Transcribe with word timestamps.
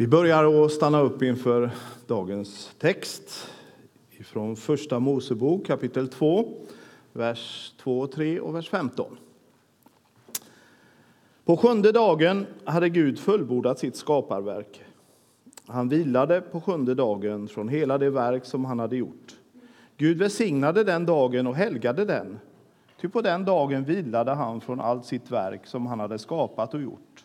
Vi 0.00 0.06
börjar 0.06 0.64
att 0.64 0.72
stanna 0.72 1.00
upp 1.00 1.22
inför 1.22 1.70
dagens 2.06 2.74
text 2.78 3.50
från 4.24 4.56
Första 4.56 4.98
Mosebok 4.98 5.66
kapitel 5.66 6.08
2, 6.08 6.48
vers 7.12 7.74
2 7.82 8.06
3 8.06 8.40
och 8.40 8.54
vers 8.54 8.68
15. 8.68 9.16
På 11.44 11.56
sjunde 11.56 11.92
dagen 11.92 12.46
hade 12.64 12.88
Gud 12.88 13.18
fullbordat 13.18 13.78
sitt 13.78 13.96
skaparverk. 13.96 14.84
Han 15.66 15.88
vilade 15.88 16.40
på 16.40 16.60
sjunde 16.60 16.94
dagen 16.94 17.48
från 17.48 17.68
hela 17.68 17.98
det 17.98 18.10
verk 18.10 18.44
som 18.44 18.64
han 18.64 18.78
hade 18.78 18.96
gjort. 18.96 19.38
Gud 19.96 20.18
välsignade 20.18 20.84
den 20.84 21.06
dagen 21.06 21.46
och 21.46 21.56
helgade 21.56 22.04
den, 22.04 22.38
ty 23.00 23.08
på 23.08 23.20
den 23.20 23.44
dagen 23.44 23.84
vilade 23.84 24.30
han 24.30 24.60
från 24.60 24.80
allt 24.80 25.04
sitt 25.04 25.30
verk 25.30 25.66
som 25.66 25.86
han 25.86 26.00
hade 26.00 26.18
skapat 26.18 26.74
och 26.74 26.82
gjort. 26.82 27.24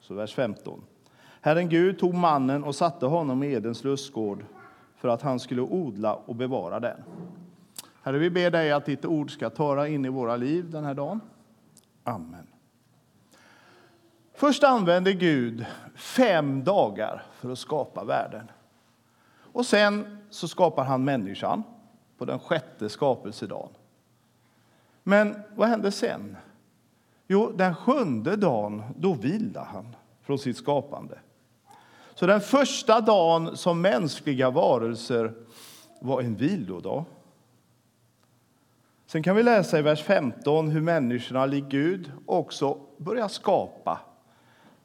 Så 0.00 0.14
vers 0.14 0.34
15. 0.34 0.80
Herren 1.44 1.68
Gud 1.68 1.98
tog 1.98 2.14
mannen 2.14 2.64
och 2.64 2.74
satte 2.74 3.06
honom 3.06 3.42
i 3.42 3.52
Edens 3.52 3.84
lustgård 3.84 4.44
för 4.96 5.08
att 5.08 5.22
han 5.22 5.40
skulle 5.40 5.62
odla 5.62 6.14
och 6.14 6.34
bevara 6.34 6.80
den. 6.80 6.96
Herre, 8.02 8.18
vi 8.18 8.30
ber 8.30 8.50
dig 8.50 8.72
att 8.72 8.86
ditt 8.86 9.04
ord 9.04 9.30
ska 9.30 9.50
tala 9.50 9.88
in 9.88 10.04
i 10.04 10.08
våra 10.08 10.36
liv 10.36 10.70
den 10.70 10.84
här 10.84 10.94
dagen. 10.94 11.20
Amen. 12.04 12.46
Först 14.34 14.64
använde 14.64 15.12
Gud 15.12 15.66
fem 15.94 16.64
dagar 16.64 17.22
för 17.34 17.52
att 17.52 17.58
skapa 17.58 18.04
världen. 18.04 18.50
Och 19.52 19.66
sen 19.66 20.18
så 20.30 20.48
skapar 20.48 20.84
han 20.84 21.04
människan 21.04 21.62
på 22.18 22.24
den 22.24 22.38
sjätte 22.38 22.88
skapelsedagen. 22.88 23.72
Men 25.02 25.42
vad 25.56 25.68
hände 25.68 25.90
sen? 25.90 26.36
Jo, 27.26 27.52
den 27.56 27.74
sjunde 27.74 28.36
dagen 28.36 28.82
då 28.96 29.12
vilade 29.12 29.66
han 29.66 29.96
från 30.22 30.38
sitt 30.38 30.56
skapande. 30.56 31.18
Så 32.14 32.26
den 32.26 32.40
första 32.40 33.00
dagen 33.00 33.56
som 33.56 33.80
mänskliga 33.80 34.50
varelser 34.50 35.32
var 36.00 36.20
en 36.20 36.36
vilodag. 36.36 37.04
Sen 39.06 39.22
kan 39.22 39.36
vi 39.36 39.42
läsa 39.42 39.78
i 39.78 39.82
vers 39.82 40.02
15 40.02 40.68
hur 40.68 40.80
människorna 40.80 41.46
likt 41.46 41.68
Gud 41.68 42.12
också 42.26 42.78
börjar 42.96 43.28
skapa. 43.28 44.00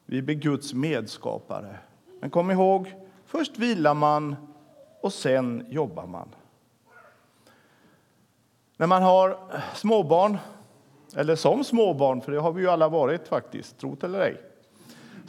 Vi 0.06 0.22
blir 0.22 0.34
Guds 0.34 0.74
medskapare. 0.74 1.76
Men 2.20 2.30
kom 2.30 2.50
ihåg, 2.50 2.94
först 3.26 3.58
vilar 3.58 3.94
man 3.94 4.36
och 5.00 5.12
sen 5.12 5.66
jobbar 5.68 6.06
man. 6.06 6.28
När 8.76 8.86
man 8.86 9.02
har 9.02 9.38
småbarn, 9.74 10.38
eller 11.16 11.36
som 11.36 11.64
småbarn, 11.64 12.20
för 12.20 12.32
det 12.32 12.40
har 12.40 12.52
vi 12.52 12.62
ju 12.62 12.70
alla 12.70 12.88
varit 12.88 13.28
faktiskt, 13.28 13.78
trot 13.78 14.04
eller 14.04 14.20
ej, 14.20 14.49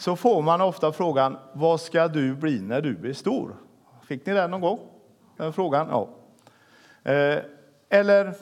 så 0.02 0.16
får 0.16 0.42
man 0.42 0.62
ofta 0.62 0.92
frågan 0.92 1.38
vad 1.54 1.82
ska 1.82 2.08
du 2.08 2.36
bli 2.36 2.62
när 2.62 2.82
du 2.82 2.96
blir 2.96 3.14
stor? 3.14 3.56
Fick 4.04 4.26
ni 4.26 4.34
den 4.34 4.52
någon 4.52 4.62
gång? 4.62 4.80
Den 5.38 5.54
frågan? 5.54 5.88
Ja. 5.90 6.10
Eh, 7.12 7.40
eller 7.90 8.34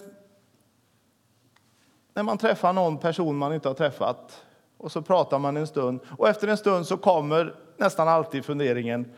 när 2.14 2.24
man 2.24 2.38
träffar 2.38 2.74
någon 2.74 2.98
person 2.98 3.38
man 3.38 3.54
inte 3.54 3.68
har 3.68 3.76
träffat 3.76 4.46
och 4.78 4.92
så 4.92 5.02
pratar 5.02 5.40
man 5.40 5.58
en 5.58 5.68
stund 5.68 6.00
och 6.18 6.30
efter 6.30 6.48
en 6.48 6.58
stund 6.58 6.88
så 6.88 6.98
kommer 6.98 7.56
nästan 7.78 8.08
alltid 8.08 8.46
funderingen 8.46 9.12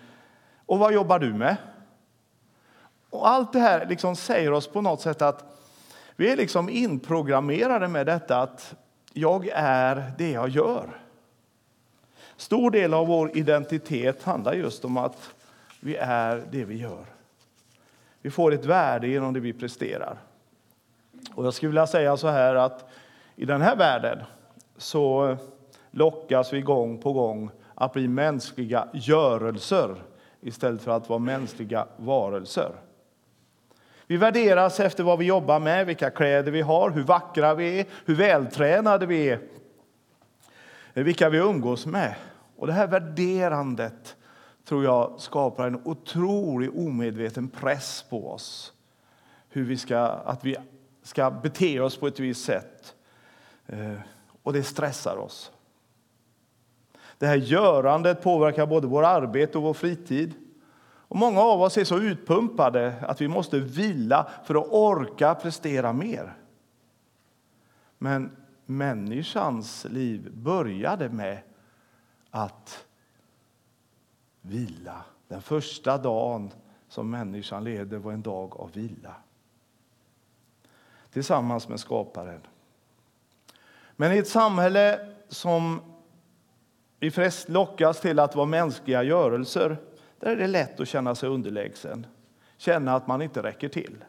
och 0.66 0.80
vad 0.80 0.94
jobbar 0.94 1.20
du 1.20 1.33
med? 1.33 1.55
Och 3.09 3.28
allt 3.28 3.53
det 3.53 3.59
här 3.59 3.86
liksom 3.86 4.16
säger 4.16 4.52
oss 4.52 4.67
på 4.67 4.81
något 4.81 5.02
sätt 5.02 5.22
att 5.22 5.61
vi 6.16 6.31
är 6.31 6.38
liksom 6.38 6.70
inprogrammerade 6.70 7.88
med 7.88 8.05
detta 8.05 8.42
att 8.42 8.76
jag 9.14 9.48
är 9.53 10.11
det 10.17 10.31
jag 10.31 10.50
gör. 10.50 11.02
Stor 12.42 12.72
del 12.72 12.94
av 12.94 13.08
vår 13.08 13.38
identitet 13.38 14.23
handlar 14.23 14.53
just 14.53 14.86
om 14.86 14.97
att 14.97 15.34
vi 15.80 15.95
är 15.95 16.44
det 16.52 16.66
vi 16.66 16.78
gör. 16.78 17.06
Vi 18.22 18.30
får 18.30 18.53
ett 18.53 18.66
värde 18.66 19.08
genom 19.08 19.33
det 19.33 19.39
vi 19.39 19.53
presterar. 19.53 20.17
Och 21.33 21.45
jag 21.45 21.54
skulle 21.54 21.70
vilja 21.70 21.88
säga 21.88 22.17
så 22.17 22.27
här 22.27 22.55
att 22.55 22.89
i 23.36 23.45
den 23.45 23.61
här 23.61 23.76
världen 23.76 24.17
så 24.77 25.38
lockas 25.92 26.54
vi 26.54 26.61
gång 26.61 26.98
på 26.98 27.14
gång 27.14 27.49
att 27.76 27.93
bli 27.93 28.08
mänskliga 28.08 28.87
görelser 28.93 29.95
istället 30.42 30.82
för 30.82 30.92
att 30.92 31.10
vara 31.10 31.20
mänskliga 31.20 31.87
varelser. 31.98 32.71
Vi 34.08 34.17
värderas 34.17 34.80
efter 34.80 35.04
vad 35.04 35.20
vi 35.20 35.26
jobbar 35.26 35.60
med, 35.60 35.86
vilka 35.86 36.10
kläder 36.10 36.52
vi 36.52 36.61
har, 36.61 36.89
hur 36.89 37.04
vackra 37.04 37.54
vi 37.54 37.80
är, 37.80 37.86
hur 38.05 38.16
vältränade 38.16 39.05
vi 39.05 39.30
är, 39.30 39.39
vilka 40.93 41.30
vi 41.30 41.37
umgås 41.37 41.86
med. 41.86 42.16
Och 42.61 42.67
det 42.67 42.73
här 42.73 42.88
värderandet 42.88 44.16
tror 44.66 44.83
jag 44.83 45.20
skapar 45.20 45.67
en 45.67 45.82
otrolig 45.83 46.77
omedveten 46.77 47.49
press 47.49 48.05
på 48.10 48.32
oss. 48.32 48.73
Hur 49.49 49.64
vi 49.64 49.77
ska, 49.77 49.99
att 49.99 50.45
vi 50.45 50.55
ska 51.04 51.32
bete 51.32 51.80
oss 51.80 51.98
på 51.98 52.08
ett 52.08 52.20
visst 52.20 52.45
sätt. 52.45 52.95
Eh, 53.67 53.94
och 54.44 54.54
det 54.54 54.64
stressar 54.64 55.17
oss. 55.17 55.52
Det 57.17 57.27
här 57.27 57.36
görandet 57.36 58.22
påverkar 58.22 58.66
både 58.66 58.88
vårt 58.88 59.05
arbete 59.05 59.58
och 59.58 59.64
vår 59.64 59.73
fritid. 59.73 60.33
Och 60.83 61.16
många 61.16 61.42
av 61.42 61.61
oss 61.61 61.78
är 61.78 61.83
så 61.83 61.98
utpumpade 61.99 62.93
att 63.02 63.22
vi 63.22 63.28
måste 63.28 63.60
vila 63.60 64.30
för 64.45 64.55
att 64.55 64.67
orka 64.70 65.36
prestera 65.36 65.93
mer. 65.93 66.33
Men 67.98 68.32
människans 68.66 69.86
liv 69.89 70.32
började 70.33 71.10
med 71.10 71.38
att 72.31 72.86
vila. 74.42 75.03
Den 75.27 75.42
första 75.42 75.97
dagen 75.97 76.52
som 76.87 77.09
människan 77.09 77.64
levde 77.64 77.97
var 77.97 78.11
en 78.11 78.21
dag 78.21 78.58
av 78.58 78.71
vila. 78.71 79.15
Tillsammans 81.11 81.67
med 81.67 81.80
skaparen. 81.80 82.42
Men 83.95 84.11
i 84.11 84.17
ett 84.17 84.27
samhälle 84.27 85.14
som 85.30 85.81
vi 86.99 87.11
flest 87.11 87.49
lockas 87.49 88.02
till 88.02 88.19
att 88.19 88.36
vara 88.36 88.45
mänskliga 88.45 89.03
görelser 89.03 89.77
där 90.19 90.31
är 90.31 90.36
det 90.36 90.48
lätt 90.48 90.80
att 90.80 90.87
känna 90.87 91.15
sig 91.15 91.30
underlägsen, 91.30 92.08
känna 92.58 92.95
att 92.95 93.08
man 93.08 93.21
inte 93.21 93.43
räcker 93.43 93.69
till. 93.69 94.05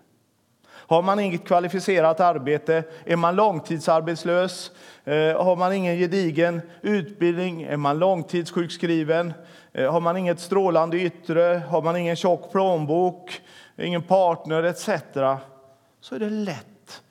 Har 0.92 1.02
man 1.02 1.20
inget 1.20 1.44
kvalificerat 1.44 2.20
arbete, 2.20 2.84
är 3.04 3.16
man 3.16 3.36
långtidsarbetslös, 3.36 4.70
eh, 5.04 5.42
har 5.44 5.56
man 5.56 5.72
ingen 5.72 5.96
gedigen 5.96 6.60
utbildning, 6.82 7.62
är 7.62 7.76
man 7.76 7.98
långtidssjukskriven, 7.98 9.32
eh, 9.72 9.92
har 9.92 10.00
man 10.00 10.16
inget 10.16 10.40
strålande 10.40 11.00
yttre, 11.00 11.62
har 11.68 11.82
man 11.82 11.96
ingen 11.96 12.16
tjock 12.16 12.52
plånbok, 12.52 13.40
ingen 13.76 14.02
partner 14.02 14.62
etc. 14.62 14.88
så 16.00 16.14
är 16.14 16.18
det 16.18 16.30
lätt 16.30 17.02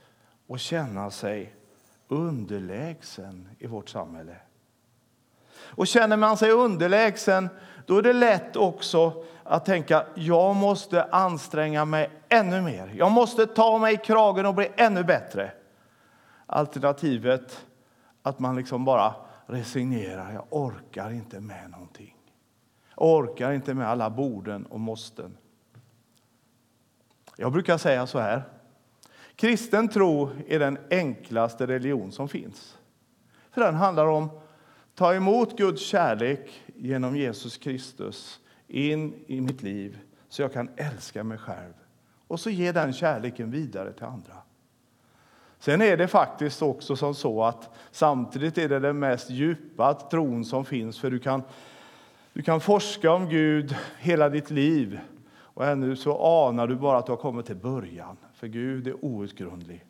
att 0.50 0.59
känna 0.59 1.12
sig 1.12 1.53
underlägsen 2.08 3.50
i 3.59 3.68
vårt 3.68 3.90
samhälle. 3.90 4.36
Och 5.72 5.88
känner 5.88 6.18
man 6.18 6.38
sig 6.38 6.52
underlägsen, 6.52 7.50
då 7.86 7.98
är 7.98 8.02
det 8.02 8.14
lätt 8.14 8.56
också 8.56 9.24
att 9.44 9.66
tänka 9.66 10.06
jag 10.16 10.56
måste 10.56 11.04
anstränga 11.04 11.86
mig 11.86 12.09
ännu 12.30 12.62
mer. 12.62 12.94
Jag 12.96 13.12
måste 13.12 13.46
ta 13.46 13.78
mig 13.78 13.94
i 13.94 13.98
kragen 13.98 14.46
och 14.46 14.56
bli 14.56 14.72
ännu 14.76 15.04
bättre. 15.04 15.52
Alternativet 16.46 17.66
att 18.22 18.40
man 18.40 18.56
liksom 18.56 18.86
bara 18.86 19.16
resignerar. 19.46 20.34
Jag 20.34 20.46
orkar 20.50 21.12
inte 21.12 21.40
med 21.40 21.70
någonting. 21.70 22.16
Jag 22.96 23.06
orkar 23.06 23.52
inte 23.52 23.74
med 23.74 23.88
alla 23.88 24.09
borden 24.09 24.66
och 24.66 24.80
måsten. 24.80 25.38
Jag 27.36 27.52
brukar 27.52 27.78
säga 27.78 28.08
så 28.08 28.20
här. 28.20 28.44
Kristen 29.36 29.88
tro 29.88 30.30
är 30.48 30.59
den 30.59 30.78
enklaste 30.90 31.68
religion 31.68 32.12
som 32.12 32.30
finns. 32.30 32.78
För 33.52 33.62
den 33.62 33.76
handlar 33.76 34.06
om 34.06 34.30
ta 35.01 35.16
emot 35.16 35.57
Guds 35.57 35.81
kärlek 35.81 36.62
genom 36.75 37.16
Jesus 37.16 37.58
Kristus 37.58 38.40
in 38.67 39.14
i 39.28 39.41
mitt 39.41 39.64
liv 39.64 39.99
så 40.29 40.41
jag 40.41 40.53
kan 40.53 40.70
älska 40.76 41.23
mig 41.23 41.37
själv 41.37 41.73
och 42.28 42.40
så 42.40 42.49
ge 42.49 42.72
den 42.72 42.93
kärleken 42.93 43.52
vidare 43.52 43.93
till 43.93 44.05
andra. 44.05 44.34
Sen 45.59 45.81
är 45.81 45.97
det 45.97 46.08
faktiskt 46.08 46.61
också 46.61 46.96
som 46.96 47.16
så 47.16 47.43
att 47.43 47.70
samtidigt 47.91 48.58
är 48.58 48.70
det 48.70 48.79
den 48.79 48.99
mest 48.99 49.29
djupa 49.29 49.93
tron 49.93 50.46
som 50.46 50.66
finns 50.66 50.99
för 50.99 51.11
du 51.11 51.20
kan, 51.20 51.43
du 52.34 52.41
kan 52.41 52.61
forska 52.61 53.11
om 53.11 53.29
Gud 53.29 53.76
hela 53.99 54.29
ditt 54.29 54.52
liv 54.52 54.99
och 55.31 55.66
ännu 55.66 55.96
så 55.96 56.17
anar 56.47 56.67
du 56.67 56.76
bara 56.76 56.97
att 56.97 57.05
du 57.05 57.11
har 57.11 57.17
kommit 57.17 57.46
till 57.46 57.55
början 57.55 58.17
för 58.34 58.47
Gud 58.47 58.87
är 58.87 59.05
outgrundlig. 59.05 59.85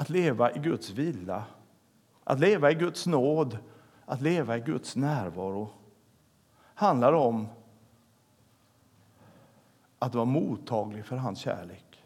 Att 0.00 0.10
leva 0.10 0.52
i 0.52 0.58
Guds 0.58 0.90
vila, 0.90 1.44
att 2.24 2.40
leva 2.40 2.70
i 2.70 2.74
Guds 2.74 3.06
nåd, 3.06 3.58
att 4.04 4.20
leva 4.20 4.56
i 4.56 4.60
Guds 4.60 4.96
närvaro 4.96 5.68
handlar 6.74 7.12
om 7.12 7.48
att 9.98 10.14
vara 10.14 10.24
mottaglig 10.24 11.04
för 11.04 11.16
hans 11.16 11.38
kärlek. 11.38 12.04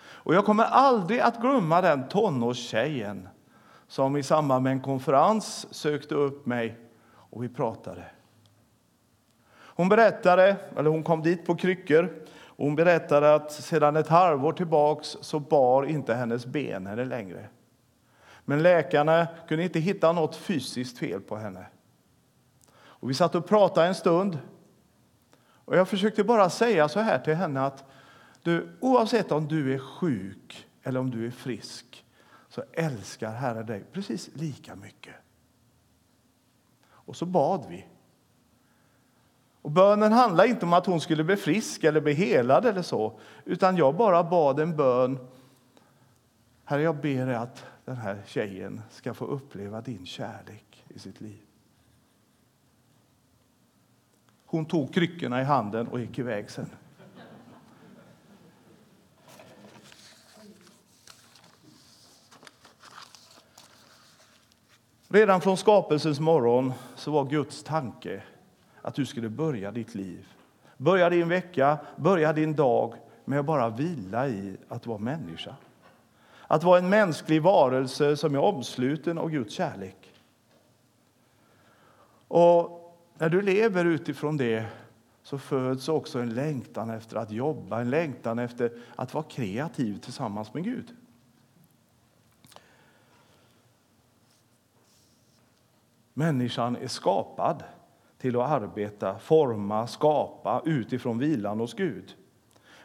Och 0.00 0.34
jag 0.34 0.44
kommer 0.44 0.64
aldrig 0.64 1.20
att 1.20 1.40
glömma 1.40 1.80
den 1.80 2.08
tonårstjejen 2.08 3.28
som 3.86 4.16
i 4.16 4.22
samband 4.22 4.62
med 4.62 4.72
en 4.72 4.80
konferens 4.80 5.74
sökte 5.74 6.14
upp 6.14 6.46
mig 6.46 6.78
och 7.06 7.44
vi 7.44 7.48
pratade. 7.48 8.04
Hon 9.50 9.88
berättade, 9.88 10.56
eller 10.76 10.90
hon 10.90 11.02
kom 11.02 11.22
dit 11.22 11.46
på 11.46 11.56
kryckor, 11.56 12.26
och 12.58 12.64
hon 12.64 12.76
berättade 12.76 13.34
att 13.34 13.52
sedan 13.52 13.96
ett 13.96 14.08
halvår 14.08 14.52
tillbaks 14.52 15.16
så 15.20 15.40
bar 15.40 15.84
inte 15.84 16.14
hennes 16.14 16.46
ben 16.46 16.86
henne 16.86 17.04
längre. 17.04 17.48
Men 18.44 18.62
läkarna 18.62 19.26
kunde 19.48 19.64
inte 19.64 19.80
hitta 19.80 20.12
något 20.12 20.36
fysiskt 20.36 20.98
fel 20.98 21.20
på 21.20 21.36
henne. 21.36 21.66
Och 22.72 23.10
vi 23.10 23.14
satt 23.14 23.34
och 23.34 23.46
pratade 23.46 23.86
en 23.86 23.94
stund. 23.94 24.38
Och 25.40 25.76
jag 25.76 25.88
försökte 25.88 26.24
bara 26.24 26.50
säga 26.50 26.88
så 26.88 27.00
här 27.00 27.18
till 27.18 27.34
henne 27.34 27.60
att 27.60 27.84
du, 28.42 28.76
oavsett 28.80 29.32
om 29.32 29.48
du 29.48 29.74
är 29.74 29.78
sjuk 29.78 30.66
eller 30.82 31.00
om 31.00 31.10
du 31.10 31.26
är 31.26 31.30
frisk 31.30 32.04
så 32.48 32.62
älskar 32.72 33.32
Herren 33.32 33.66
dig 33.66 33.84
precis 33.92 34.30
lika 34.34 34.76
mycket. 34.76 35.14
Och 36.88 37.16
så 37.16 37.26
bad 37.26 37.66
vi. 37.68 37.86
Och 39.68 39.74
bönen 39.74 40.12
handlar 40.12 40.44
inte 40.44 40.66
om 40.66 40.72
att 40.72 40.86
hon 40.86 41.00
skulle 41.00 41.24
bli 41.24 41.36
frisk 41.36 41.84
eller 41.84 42.00
bli 42.00 42.12
helad 42.12 42.66
eller 42.66 42.82
så, 42.82 43.18
utan 43.44 43.76
jag 43.76 43.96
bara 43.96 44.24
bad 44.24 44.60
en 44.60 44.76
bön. 44.76 45.18
Herre, 46.64 46.82
jag 46.82 46.96
ber 46.96 47.26
dig 47.26 47.34
att 47.34 47.64
den 47.84 47.96
här 47.96 48.22
tjejen 48.26 48.80
ska 48.90 49.14
få 49.14 49.24
uppleva 49.24 49.80
din 49.80 50.06
kärlek 50.06 50.84
i 50.88 50.98
sitt 50.98 51.20
liv. 51.20 51.40
Hon 54.46 54.66
tog 54.66 54.94
kryckorna 54.94 55.40
i 55.40 55.44
handen 55.44 55.88
och 55.88 56.00
gick 56.00 56.18
iväg 56.18 56.50
sen. 56.50 56.70
Redan 65.08 65.40
från 65.40 65.56
skapelsens 65.56 66.20
morgon 66.20 66.72
så 66.96 67.10
var 67.10 67.24
Guds 67.24 67.62
tanke 67.62 68.22
att 68.82 68.94
du 68.94 69.06
skulle 69.06 69.28
börja 69.28 69.70
ditt 69.70 69.94
liv. 69.94 70.26
Börja 70.76 71.10
din 71.10 71.28
vecka, 71.28 71.78
börja 71.96 72.32
din 72.32 72.56
dag 72.56 72.94
med 73.24 73.40
att 73.40 73.46
bara 73.46 73.68
vila 73.68 74.28
i 74.28 74.56
att 74.68 74.86
vara 74.86 74.98
människa. 74.98 75.54
Att 76.46 76.64
vara 76.64 76.78
en 76.78 76.88
mänsklig 76.88 77.42
varelse 77.42 78.16
som 78.16 78.34
är 78.34 78.38
omsluten 78.38 79.18
av 79.18 79.30
Guds 79.30 79.54
kärlek. 79.54 80.12
Och 82.28 82.78
när 83.18 83.28
du 83.28 83.42
lever 83.42 83.84
utifrån 83.84 84.36
det 84.36 84.66
så 85.22 85.38
föds 85.38 85.88
också 85.88 86.18
en 86.18 86.34
längtan 86.34 86.90
efter 86.90 87.16
att 87.16 87.30
jobba, 87.30 87.80
en 87.80 87.90
längtan 87.90 88.38
efter 88.38 88.72
att 88.96 89.14
vara 89.14 89.24
kreativ 89.24 89.98
tillsammans 89.98 90.54
med 90.54 90.64
Gud. 90.64 90.96
Människan 96.14 96.76
är 96.76 96.88
skapad 96.88 97.64
till 98.18 98.36
att 98.36 98.50
arbeta, 98.50 99.18
forma, 99.18 99.86
skapa 99.86 100.62
utifrån 100.64 101.18
vilan 101.18 101.60
hos 101.60 101.74
Gud. 101.74 102.14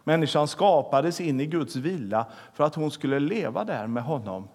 Människan 0.04 0.48
skapades 0.48 1.22
in 1.22 1.40
i 1.40 1.46
Guds 1.46 1.76
vila 1.76 2.26
för 2.54 2.64
att 2.64 2.76
hon 2.76 2.92
skulle 2.92 3.20
leva 3.20 3.64
där 3.64 3.88
med 3.88 4.04
honom 4.04 4.48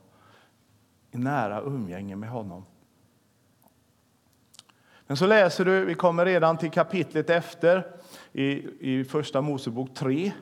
i 1.10 1.18
nära 1.18 1.60
umgänge 1.60 2.16
med 2.16 2.30
honom. 2.30 2.64
Men 5.06 5.16
så 5.16 5.26
läser 5.26 5.64
du, 5.64 5.84
vi 5.84 5.94
kommer 5.94 6.24
redan 6.24 6.56
till 6.56 6.70
kapitlet 6.70 7.30
efter, 7.30 7.86
i, 8.32 8.66
i 8.98 9.04
Första 9.04 9.40
Mosebok 9.40 9.94
3, 9.94 10.32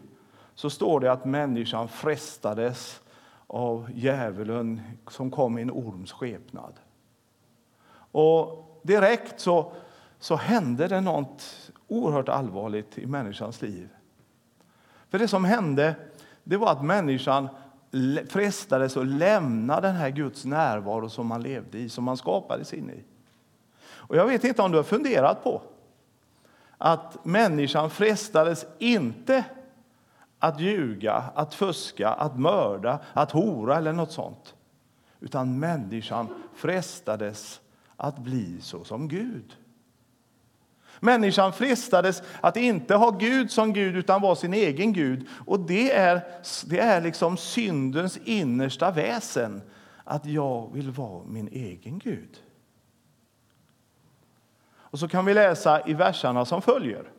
så 0.54 0.70
står 0.70 1.00
det 1.00 1.12
att 1.12 1.24
människan 1.24 1.88
frestades 1.88 3.00
av 3.46 3.90
djävulen 3.94 4.80
som 5.08 5.30
kom 5.30 5.58
i 5.58 5.62
en 5.62 5.70
orms 5.70 6.12
skepnad. 6.12 6.72
Och 8.12 8.80
direkt 8.82 9.40
så, 9.40 9.72
så 10.18 10.36
hände 10.36 10.88
det 10.88 11.00
något 11.00 11.70
oerhört 11.88 12.28
allvarligt 12.28 12.98
i 12.98 13.06
människans 13.06 13.62
liv. 13.62 13.88
För 15.10 15.18
det 15.18 15.28
som 15.28 15.44
hände 15.44 15.94
det 16.44 16.56
var 16.56 16.72
att 16.72 16.84
människan 16.84 17.48
frestades 18.28 18.96
att 18.96 19.06
lämna 19.06 19.80
den 19.80 19.94
här 19.94 20.10
Guds 20.10 20.44
närvaro 20.44 21.08
som 21.08 21.26
man 21.26 21.42
levde 21.42 21.78
i, 21.78 21.88
som 21.88 22.04
man 22.04 22.16
skapades 22.16 22.74
in 22.74 22.90
i. 22.90 23.04
Och 23.82 24.16
jag 24.16 24.26
vet 24.26 24.44
inte 24.44 24.62
om 24.62 24.70
du 24.70 24.76
har 24.76 24.84
funderat 24.84 25.44
på 25.44 25.62
att 26.78 27.24
människan 27.24 27.90
frestades 27.90 28.66
inte 28.78 29.44
att 30.38 30.60
ljuga, 30.60 31.14
att 31.34 31.54
fuska, 31.54 32.08
att 32.08 32.38
mörda, 32.38 32.98
att 33.12 33.30
hora 33.30 33.76
eller 33.76 33.92
något 33.92 34.12
sånt. 34.12 34.54
Utan 35.20 35.58
människan 35.58 36.28
frestades 36.54 37.60
att 37.96 38.18
bli 38.18 38.60
så 38.60 38.84
som 38.84 39.08
Gud. 39.08 39.56
Människan 41.00 41.52
frestades 41.52 42.22
att 42.40 42.56
inte 42.56 42.94
ha 42.94 43.10
Gud 43.10 43.50
som 43.50 43.72
Gud 43.72 43.96
utan 43.96 44.22
vara 44.22 44.34
sin 44.34 44.54
egen 44.54 44.92
Gud. 44.92 45.26
Och 45.46 45.60
det 45.60 45.92
är, 45.92 46.20
det 46.66 46.78
är 46.78 47.00
liksom 47.00 47.36
syndens 47.36 48.18
innersta 48.24 48.90
väsen, 48.90 49.62
att 50.04 50.26
jag 50.26 50.70
vill 50.72 50.90
vara 50.90 51.24
min 51.26 51.48
egen 51.48 51.98
Gud. 51.98 52.38
Och 54.96 54.98
så 54.98 55.08
kan 55.08 55.24
vi 55.24 55.34
läsa 55.34 55.86
i 55.86 55.94
verserna 55.94 56.44
som 56.44 56.62
följer. 56.62 57.10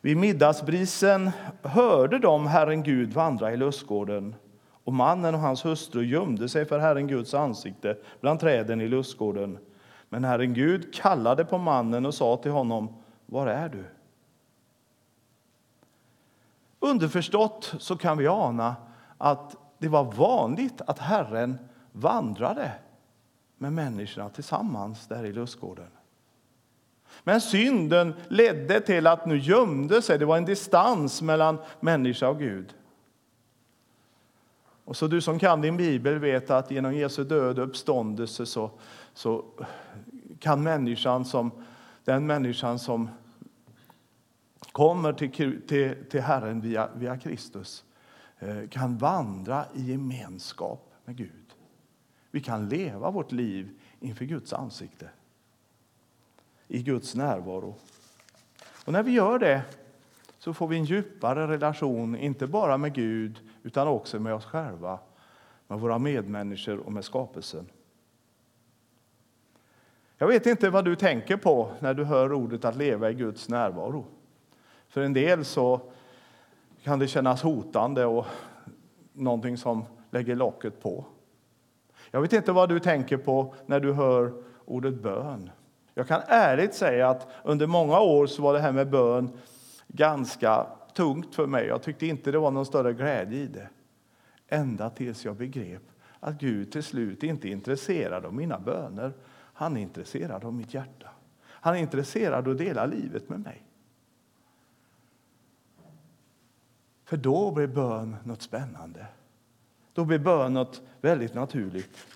Vid 0.00 0.16
middagsbrisen 0.16 1.30
hörde 1.62 2.18
de 2.18 2.46
Herren 2.46 2.82
Gud 2.82 3.12
vandra 3.12 3.52
i 3.52 3.56
lustgården 3.56 4.34
och 4.84 4.92
mannen 4.92 5.34
och 5.34 5.40
hans 5.40 5.64
hustru 5.64 6.04
gömde 6.04 6.48
sig 6.48 6.64
för 6.64 6.78
Herren 6.78 7.06
Guds 7.06 7.34
ansikte 7.34 7.96
bland 8.20 8.40
träden 8.40 8.80
i 8.80 8.88
lustgården. 8.88 9.58
Men 10.12 10.24
Herren 10.24 10.54
Gud 10.54 10.94
kallade 10.94 11.44
på 11.44 11.58
mannen 11.58 12.06
och 12.06 12.14
sa 12.14 12.36
till 12.36 12.50
honom, 12.50 12.94
var 13.26 13.46
är 13.46 13.68
du? 13.68 13.84
Underförstått 16.80 17.74
så 17.78 17.96
kan 17.96 18.18
vi 18.18 18.26
ana 18.26 18.76
att 19.18 19.56
det 19.78 19.88
var 19.88 20.04
vanligt 20.04 20.80
att 20.80 20.98
Herren 20.98 21.58
vandrade 21.92 22.72
med 23.58 23.72
människorna 23.72 24.28
tillsammans 24.28 25.06
där 25.06 25.24
i 25.24 25.32
lustgården. 25.32 25.90
Men 27.24 27.40
synden 27.40 28.14
ledde 28.28 28.80
till 28.80 29.06
att 29.06 29.26
nu 29.26 29.38
gömde 29.38 30.02
sig, 30.02 30.18
det 30.18 30.24
var 30.24 30.36
en 30.36 30.44
distans 30.44 31.22
mellan 31.22 31.58
människa 31.80 32.28
och 32.28 32.38
Gud. 32.38 32.74
Och 34.84 34.96
så 34.96 35.06
du 35.06 35.20
som 35.20 35.38
kan 35.38 35.60
din 35.60 35.76
bibel 35.76 36.18
vet 36.18 36.50
att 36.50 36.70
genom 36.70 36.94
Jesu 36.94 37.24
död 37.24 37.58
och 37.58 37.64
uppståndelse 37.64 38.46
så, 38.46 38.70
så 39.14 39.44
kan 40.38 40.62
människan 40.62 41.24
som, 41.24 41.50
den 42.04 42.26
människan 42.26 42.78
som 42.78 43.08
kommer 44.72 45.12
till, 45.12 45.62
till, 45.66 45.96
till 46.10 46.20
Herren 46.20 46.60
via, 46.60 46.88
via 46.94 47.18
Kristus 47.18 47.84
eh, 48.38 48.68
kan 48.68 48.98
vandra 48.98 49.64
i 49.74 49.82
gemenskap 49.82 50.92
med 51.04 51.16
Gud. 51.16 51.54
Vi 52.30 52.40
kan 52.40 52.68
leva 52.68 53.10
vårt 53.10 53.32
liv 53.32 53.80
inför 54.00 54.24
Guds 54.24 54.52
ansikte, 54.52 55.10
i 56.68 56.82
Guds 56.82 57.14
närvaro. 57.14 57.74
Och 58.84 58.92
när 58.92 59.02
vi 59.02 59.10
gör 59.10 59.38
det 59.38 59.62
så 60.38 60.54
får 60.54 60.68
vi 60.68 60.76
en 60.76 60.84
djupare 60.84 61.46
relation, 61.46 62.16
inte 62.16 62.46
bara 62.46 62.76
med 62.76 62.94
Gud 62.94 63.40
utan 63.62 63.88
också 63.88 64.20
med 64.20 64.34
oss 64.34 64.44
själva, 64.44 64.98
med 65.66 65.80
våra 65.80 65.98
medmänniskor 65.98 66.78
och 66.78 66.92
med 66.92 67.04
skapelsen. 67.04 67.66
Jag 70.22 70.26
vet 70.26 70.46
inte 70.46 70.70
vad 70.70 70.84
du 70.84 70.96
tänker 70.96 71.36
på 71.36 71.70
när 71.80 71.94
du 71.94 72.04
hör 72.04 72.32
ordet 72.32 72.64
att 72.64 72.76
leva 72.76 73.10
i 73.10 73.14
Guds 73.14 73.48
närvaro. 73.48 74.06
För 74.88 75.00
en 75.00 75.12
del 75.12 75.44
så 75.44 75.80
kan 76.82 76.98
det 76.98 77.06
kännas 77.08 77.42
hotande 77.42 78.06
och 78.06 78.26
någonting 79.12 79.56
som 79.56 79.84
lägger 80.10 80.36
locket 80.36 80.82
på. 80.82 81.04
Jag 82.10 82.20
vet 82.20 82.32
inte 82.32 82.52
vad 82.52 82.68
du 82.68 82.80
tänker 82.80 83.16
på 83.16 83.54
när 83.66 83.80
du 83.80 83.92
hör 83.92 84.32
ordet 84.64 85.02
bön. 85.02 85.50
Jag 85.94 86.08
kan 86.08 86.20
ärligt 86.26 86.74
säga 86.74 87.08
att 87.08 87.28
under 87.44 87.66
många 87.66 88.00
år 88.00 88.26
så 88.26 88.42
var 88.42 88.52
det 88.52 88.60
här 88.60 88.72
med 88.72 88.90
bön 88.90 89.38
ganska 89.88 90.66
tungt 90.94 91.34
för 91.34 91.46
mig. 91.46 91.66
Jag 91.66 91.82
tyckte 91.82 92.06
inte 92.06 92.32
det 92.32 92.38
var 92.38 92.50
någon 92.50 92.66
större 92.66 92.92
glädje 92.92 93.38
i 93.38 93.46
det. 93.46 93.68
Ända 94.48 94.90
tills 94.90 95.24
jag 95.24 95.36
begrep 95.36 95.82
att 96.20 96.40
Gud 96.40 96.72
till 96.72 96.82
slut 96.82 97.22
inte 97.22 97.48
är 97.48 97.52
intresserad 97.52 98.24
av 98.24 98.34
mina 98.34 98.58
böner. 98.58 99.12
Han 99.60 99.76
är 99.76 99.80
intresserad 99.80 100.44
av 100.44 100.54
mitt 100.54 100.74
hjärta. 100.74 101.08
Han 101.42 101.74
är 101.74 101.78
intresserad 101.78 102.48
av 102.48 102.52
att 102.52 102.58
dela 102.58 102.86
livet 102.86 103.28
med 103.28 103.40
mig. 103.40 103.62
För 107.04 107.16
då 107.16 107.50
blir 107.50 107.66
bön 107.66 108.16
något 108.24 108.42
spännande. 108.42 109.06
Då 109.92 110.04
blir 110.04 110.18
bön 110.18 110.54
något 110.54 110.82
väldigt 111.00 111.34
naturligt. 111.34 112.06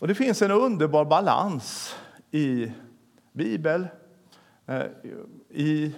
Och 0.00 0.08
Det 0.08 0.14
finns 0.14 0.42
en 0.42 0.50
underbar 0.50 1.04
balans 1.04 1.96
i 2.30 2.72
Bibeln, 3.32 3.86
eh, 4.66 4.86
i 5.48 5.94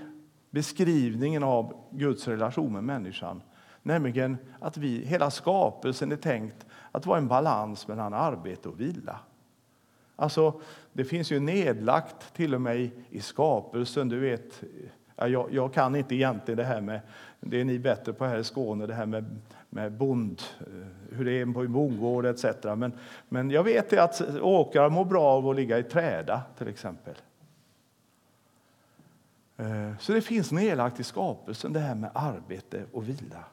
beskrivningen 0.50 1.42
av 1.42 1.88
Guds 1.92 2.28
relation 2.28 2.72
med 2.72 2.84
människan. 2.84 3.42
Nämligen 3.86 4.36
att 4.60 4.76
vi, 4.76 5.04
hela 5.04 5.30
skapelsen 5.30 6.12
är 6.12 6.16
tänkt 6.16 6.66
att 6.92 7.06
vara 7.06 7.18
en 7.18 7.28
balans 7.28 7.88
mellan 7.88 8.14
arbete 8.14 8.68
och 8.68 8.80
vila. 8.80 9.18
Alltså, 10.16 10.60
det 10.92 11.04
finns 11.04 11.32
ju 11.32 11.40
nedlagt 11.40 12.34
till 12.34 12.54
och 12.54 12.60
med 12.60 12.90
i 13.10 13.20
skapelsen. 13.20 14.08
Du 14.08 14.18
vet, 14.18 14.62
jag, 15.16 15.52
jag, 15.52 15.72
kan 15.72 15.96
inte 15.96 16.14
egentligen 16.14 16.58
det 16.58 16.64
här 16.64 16.80
med, 16.80 17.00
det 17.40 17.60
är 17.60 17.64
ni 17.64 17.78
bättre 17.78 18.12
på 18.12 18.24
här 18.24 18.38
i 18.38 18.44
Skåne, 18.44 18.86
det 18.86 18.94
här 18.94 19.06
med, 19.06 19.38
med 19.70 19.92
bond, 19.92 20.42
eh, 20.60 21.16
hur 21.16 21.24
det 21.24 21.32
är 21.32 21.46
på 21.46 21.68
bondgård 21.68 22.26
etc. 22.26 22.44
Men, 22.76 22.92
men 23.28 23.50
jag 23.50 23.64
vet 23.64 23.92
att 23.92 24.20
åkrar 24.40 24.90
mår 24.90 25.04
bra 25.04 25.24
av 25.24 25.48
att 25.48 25.56
ligga 25.56 25.78
i 25.78 25.82
träda 25.82 26.42
till 26.58 26.68
exempel. 26.68 27.14
Eh, 29.56 29.98
så 29.98 30.12
det 30.12 30.20
finns 30.20 30.52
nedlagt 30.52 31.00
i 31.00 31.04
skapelsen, 31.04 31.72
det 31.72 31.80
här 31.80 31.94
med 31.94 32.10
arbete 32.14 32.84
och 32.92 33.08
vila. 33.08 33.44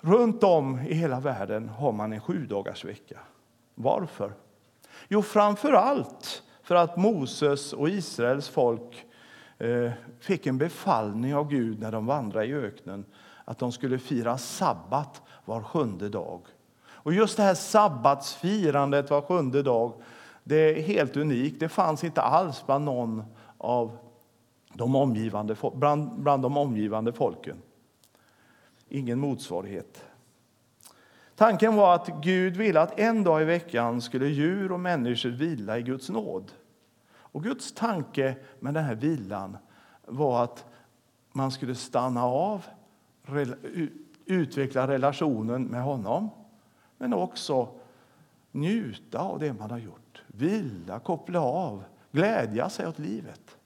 Runt 0.00 0.44
om 0.44 0.78
i 0.78 0.94
hela 0.94 1.20
världen 1.20 1.68
har 1.68 1.92
man 1.92 2.12
en 2.12 2.20
sju 2.20 2.46
dagars 2.46 2.84
vecka. 2.84 3.18
Varför? 3.74 4.32
Jo, 5.08 5.22
framför 5.22 5.72
allt 5.72 6.42
för 6.62 6.74
att 6.74 6.96
Moses 6.96 7.72
och 7.72 7.88
Israels 7.88 8.48
folk 8.48 9.06
eh, 9.58 9.90
fick 10.20 10.46
en 10.46 10.58
befallning 10.58 11.34
av 11.34 11.48
Gud 11.48 11.80
när 11.80 11.92
de 11.92 12.06
vandrade 12.06 12.46
i 12.46 12.54
öknen 12.54 13.04
att 13.44 13.58
de 13.58 13.72
skulle 13.72 13.98
fira 13.98 14.38
sabbat 14.38 15.22
var 15.44 15.62
sjunde 15.62 16.08
dag. 16.08 16.40
Och 16.86 17.12
just 17.12 17.36
det 17.36 17.42
här 17.42 17.54
sabbatsfirandet 17.54 19.10
var 19.10 19.22
sjunde 19.22 19.62
dag 19.62 19.92
det 20.44 20.56
är 20.56 20.82
helt 20.82 21.16
unikt. 21.16 21.60
Det 21.60 21.68
fanns 21.68 22.04
inte 22.04 22.22
alls 22.22 22.66
bland 22.66 22.84
någon 22.84 23.24
av 23.58 23.98
de 24.74 24.96
omgivande, 24.96 25.56
bland, 25.74 26.20
bland 26.22 26.42
de 26.42 26.56
omgivande 26.56 27.12
folken. 27.12 27.56
Ingen 28.90 29.18
motsvarighet. 29.18 30.04
Tanken 31.36 31.76
var 31.76 31.94
att 31.94 32.22
Gud 32.22 32.56
ville 32.56 32.80
att 32.80 33.00
en 33.00 33.24
dag 33.24 33.42
i 33.42 33.44
veckan 33.44 34.00
skulle 34.00 34.26
djur 34.26 34.72
och 34.72 34.80
människor 34.80 35.30
vila 35.30 35.78
i 35.78 35.82
Guds 35.82 36.08
nåd. 36.08 36.52
Och 37.10 37.42
Guds 37.42 37.72
tanke 37.72 38.36
med 38.60 38.74
den 38.74 38.84
här 38.84 38.94
vilan 38.94 39.56
var 40.06 40.44
att 40.44 40.64
man 41.32 41.50
skulle 41.50 41.74
stanna 41.74 42.24
av, 42.24 42.66
utveckla 44.24 44.88
relationen 44.88 45.64
med 45.64 45.82
honom 45.82 46.30
men 46.98 47.14
också 47.14 47.68
njuta 48.52 49.18
av 49.18 49.38
det 49.38 49.52
man 49.52 49.70
har 49.70 49.78
gjort. 49.78 50.22
Vila, 50.26 50.98
koppla 50.98 51.40
av, 51.40 51.84
glädja 52.12 52.68
sig 52.68 52.88
åt 52.88 52.98
livet. 52.98 53.56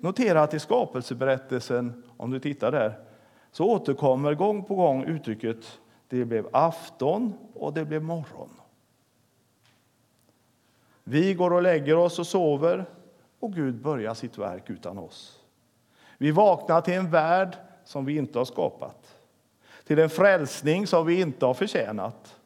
Notera 0.00 0.42
att 0.42 0.54
i 0.54 0.58
skapelseberättelsen, 0.58 2.02
om 2.16 2.30
du 2.30 2.40
tittar 2.40 2.72
där, 2.72 2.98
så 3.52 3.64
återkommer 3.64 4.34
gång 4.34 4.64
på 4.64 4.74
gång 4.74 5.04
uttrycket 5.04 5.80
det 6.08 6.24
blev 6.24 6.48
afton 6.52 7.32
och 7.54 7.74
det 7.74 7.84
blev 7.84 8.02
morgon. 8.02 8.50
Vi 11.04 11.34
går 11.34 11.52
och 11.52 11.62
lägger 11.62 11.96
oss 11.96 12.18
och 12.18 12.26
sover 12.26 12.84
och 13.40 13.52
Gud 13.52 13.82
börjar 13.82 14.14
sitt 14.14 14.38
verk 14.38 14.70
utan 14.70 14.98
oss. 14.98 15.40
Vi 16.18 16.30
vaknar 16.30 16.80
till 16.80 16.94
en 16.94 17.10
värld 17.10 17.56
som 17.84 18.04
vi 18.04 18.16
inte 18.16 18.38
har 18.38 18.44
skapat, 18.44 19.16
till 19.84 19.98
en 19.98 20.10
frälsning 20.10 20.86
som 20.86 21.06
vi 21.06 21.20
inte 21.20 21.46
har 21.46 21.54
förtjänat. 21.54 22.36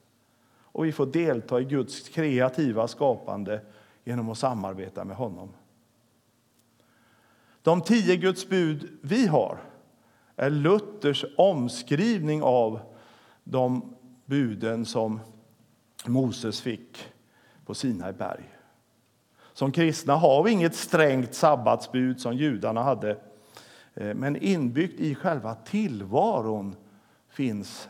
Och 0.74 0.84
vi 0.84 0.92
får 0.92 1.06
delta 1.06 1.60
i 1.60 1.64
Guds 1.64 2.08
kreativa 2.08 2.88
skapande 2.88 3.60
genom 4.04 4.30
att 4.30 4.38
samarbeta 4.38 5.04
med 5.04 5.16
honom. 5.16 5.48
De 7.62 7.80
tio 7.80 8.16
Guds 8.16 8.48
bud 8.48 8.98
vi 9.02 9.26
har 9.26 9.58
är 10.36 10.50
Luthers 10.50 11.24
omskrivning 11.36 12.42
av 12.42 12.80
de 13.44 13.94
buden 14.26 14.84
som 14.84 15.20
Moses 16.06 16.60
fick 16.60 17.04
på 17.66 17.74
Sinai 17.74 18.12
berg. 18.12 18.54
Som 19.52 19.72
kristna 19.72 20.14
har 20.14 20.42
vi 20.42 20.50
inget 20.50 20.74
strängt 20.74 21.34
sabbatsbud 21.34 22.20
som 22.20 22.36
judarna 22.36 22.82
hade. 22.82 23.10
Eh, 23.94 24.14
men 24.14 24.36
inbyggt 24.36 25.00
i 25.00 25.14
själva 25.14 25.54
tillvaron 25.54 26.76
finns 27.28 27.88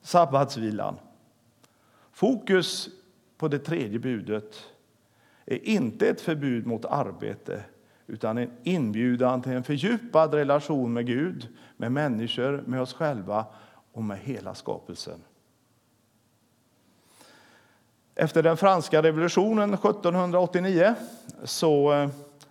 sabbatsvilan. 0.00 0.98
Fokus 2.12 2.88
på 3.38 3.48
det 3.48 3.58
tredje 3.58 3.98
budet 3.98 4.56
är 5.46 5.64
inte 5.64 6.08
ett 6.08 6.20
förbud 6.20 6.66
mot 6.66 6.84
arbete 6.84 7.62
utan 8.06 8.38
en 8.38 8.50
inbjudan 8.62 9.42
till 9.42 9.52
en 9.52 9.64
fördjupad 9.64 10.34
relation 10.34 10.92
med 10.92 11.06
Gud, 11.06 11.48
med 11.76 11.92
människor, 11.92 12.62
med 12.66 12.80
oss 12.80 12.94
själva 12.94 13.44
och 13.92 14.02
med 14.02 14.18
hela 14.18 14.54
skapelsen. 14.54 15.20
Efter 18.14 18.42
den 18.42 18.56
franska 18.56 19.02
revolutionen 19.02 19.74
1789 19.74 20.94
så 21.44 21.92
eh, 21.92 22.08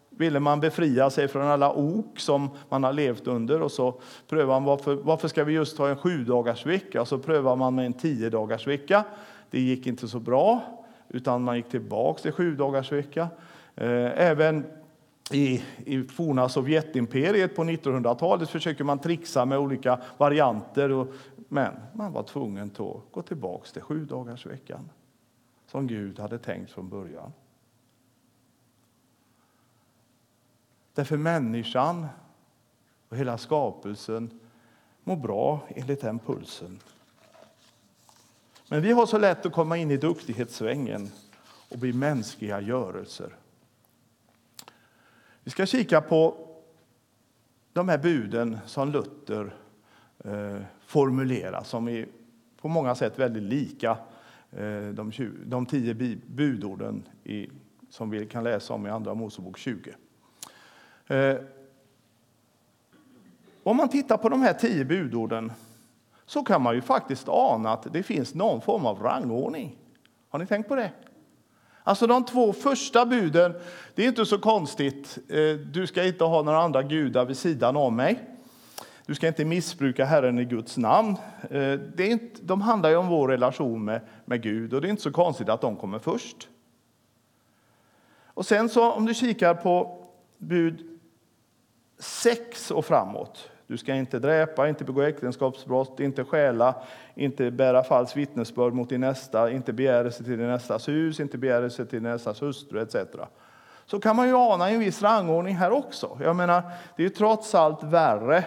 ville 0.10 0.40
man 0.40 0.60
befria 0.60 1.10
sig 1.10 1.28
från 1.28 1.48
alla 1.48 1.74
ok 1.74 2.20
som 2.20 2.50
man 2.70 2.84
har 2.84 2.94
levt 2.94 3.28
under. 3.28 3.62
Och 3.62 3.72
så 3.72 4.02
prövar 4.28 4.54
man 4.54 4.64
varför, 4.64 4.96
varför 4.96 5.28
ska 5.28 5.44
vi 5.44 5.54
just 5.54 5.78
ha 5.78 5.90
en 5.90 5.98
sju 5.98 6.24
dagars 6.24 6.66
vecka? 6.66 7.02
Och 7.02 7.08
så 7.08 7.18
prövar 7.18 7.56
man 7.56 7.76
med 7.76 7.86
en 7.86 7.94
tio 7.94 8.30
dagars 8.30 8.68
vecka. 8.68 9.04
Det 9.52 9.60
gick 9.60 9.88
inte 9.88 10.08
så 10.08 10.20
bra, 10.20 10.62
utan 11.10 11.44
man 11.44 11.56
gick 11.56 11.70
tillbaka 11.70 12.22
till 12.22 12.32
sju 12.32 12.56
dagars 12.56 12.92
vecka. 12.92 13.28
Eh, 13.76 14.22
även 14.22 14.66
i, 15.32 15.64
i 15.86 16.04
forna 16.04 16.50
Sovjetimperiet 16.50 17.56
på 17.56 17.64
1900-talet 17.64 18.50
försöker 18.50 18.84
man 18.84 19.00
trixa 19.00 19.46
med 19.46 19.58
olika 19.58 20.02
varianter. 20.18 20.92
Och, 20.92 21.08
men 21.48 21.74
man 21.94 22.14
var 22.14 22.24
tvungen 22.24 22.72
att 22.72 23.12
gå 23.12 23.22
tillbaka 23.28 23.68
till 23.74 23.82
sju 23.82 24.06
dagars 24.06 24.46
veckan 24.46 24.90
som 25.68 25.88
Gud 25.88 26.20
hade 26.20 26.40
tänkt 26.40 26.72
från 26.72 26.90
början. 26.90 27.34
Därför 30.94 31.18
människan 31.18 32.08
och 33.10 33.18
hela 33.18 33.38
skapelsen 33.38 34.40
mår 35.04 35.16
bra 35.16 35.60
enligt 35.70 36.02
den 36.02 36.20
pulsen. 36.20 36.80
Men 38.70 38.82
vi 38.82 38.92
har 38.92 39.06
så 39.06 39.18
lätt 39.18 39.46
att 39.46 39.54
komma 39.54 39.78
in 39.78 39.92
i 39.92 39.98
duktighetssvängen 39.98 41.12
och 41.70 41.78
bli 41.78 41.94
mänskliga 41.94 42.62
görelser. 42.62 43.36
Vi 45.46 45.52
ska 45.52 45.66
kika 45.66 46.02
på 46.02 46.38
de 47.74 47.90
här 47.90 47.98
buden 47.98 48.58
som 48.66 48.92
Luther 48.92 49.56
eh, 50.24 50.62
formulerar 50.86 51.64
som 51.64 51.88
är 51.88 52.08
på 52.62 52.68
många 52.68 52.96
sätt 52.96 53.20
väldigt 53.20 53.44
lika 53.44 53.98
eh, 54.52 54.88
de, 54.94 55.12
20, 55.12 55.32
de 55.46 55.66
tio 55.66 56.18
budorden 56.26 57.08
i, 57.24 57.50
som 57.90 58.10
vi 58.10 58.26
kan 58.26 58.44
läsa 58.44 58.74
om 58.74 58.88
i 58.88 58.90
Andra 58.90 59.14
Mosebok 59.14 59.58
20. 59.58 59.96
Eh, 61.08 61.36
om 63.64 63.78
man 63.78 63.90
tittar 63.90 64.18
på 64.18 64.30
de 64.30 64.42
här 64.42 64.54
tio 64.54 64.86
budorden 64.86 65.52
så 66.26 66.44
kan 66.44 66.62
man 66.62 66.76
ju 66.76 66.82
faktiskt 66.82 67.30
ana 67.30 67.70
att 67.70 67.94
det 67.94 68.04
finns 68.04 68.34
någon 68.34 68.62
form 68.62 68.86
av 68.86 69.04
rangordning. 69.04 69.78
Har 70.30 70.40
ni 70.40 70.46
tänkt 70.46 70.68
på 70.68 70.76
det? 70.76 70.92
Alltså 71.88 72.08
de 72.08 72.26
två 72.26 72.54
första 72.54 73.06
buden, 73.06 73.54
det 73.96 74.04
är 74.04 74.08
inte 74.08 74.26
så 74.26 74.38
konstigt. 74.38 75.18
Eh, 75.30 75.54
du 75.54 75.88
ska 75.88 76.04
inte 76.04 76.24
ha 76.24 76.42
några 76.42 76.62
andra 76.62 76.84
gudar 76.84 77.26
vid 77.26 77.38
sidan 77.38 77.78
om 77.78 77.96
mig. 77.96 78.30
Du 79.06 79.16
ska 79.16 79.28
inte 79.28 79.46
missbruka 79.46 80.06
Herren 80.06 80.40
i 80.40 80.46
Guds 80.46 80.78
namn. 80.78 81.18
Eh, 81.42 81.74
det 81.74 82.04
är 82.04 82.10
inte, 82.10 82.42
de 82.42 82.62
handlar 82.62 82.90
ju 82.90 82.96
om 82.96 83.08
vår 83.08 83.28
relation 83.28 83.86
med, 83.86 84.02
med 84.26 84.42
Gud 84.42 84.74
och 84.74 84.82
det 84.82 84.88
är 84.88 84.90
inte 84.90 85.02
så 85.02 85.12
konstigt 85.12 85.50
att 85.50 85.62
de 85.62 85.76
kommer 85.76 86.00
först. 86.00 86.48
Och 88.26 88.46
sen 88.46 88.70
så 88.70 88.92
om 88.92 89.06
du 89.06 89.14
kikar 89.14 89.54
på 89.54 90.06
bud 90.38 91.00
6 92.00 92.72
och 92.72 92.86
framåt. 92.86 93.50
Du 93.68 93.78
ska 93.78 93.96
inte 93.96 94.20
dräpa, 94.20 94.70
inte 94.70 94.84
begå 94.84 95.02
äktenskapsbrott, 95.02 96.00
inte 96.00 96.24
stjäla, 96.24 96.76
inte 97.16 97.52
bära 97.52 97.84
falskt 97.84 98.18
vittnesbörd 98.18 98.74
mot 98.74 98.90
din 98.90 99.02
nästa, 99.02 99.52
inte 99.52 99.74
begära 99.74 100.12
sig 100.12 100.26
till 100.26 100.38
din 100.38 100.48
nästas 100.48 100.88
hus, 100.88 101.20
inte 101.20 101.38
begära 101.38 101.70
sig 101.70 101.86
till 101.86 102.04
din 102.04 102.12
nästas 102.12 102.42
hustru 102.42 102.82
etc. 102.82 102.96
Så 103.86 104.00
kan 104.00 104.16
man 104.16 104.28
ju 104.28 104.36
ana 104.36 104.70
en 104.70 104.80
viss 104.80 105.02
rangordning 105.02 105.56
här 105.56 105.72
också. 105.72 106.18
Jag 106.24 106.36
menar, 106.36 106.62
det 106.96 107.04
är 107.04 107.08
ju 107.08 107.10
trots 107.10 107.56
allt 107.56 107.84
värre 107.84 108.44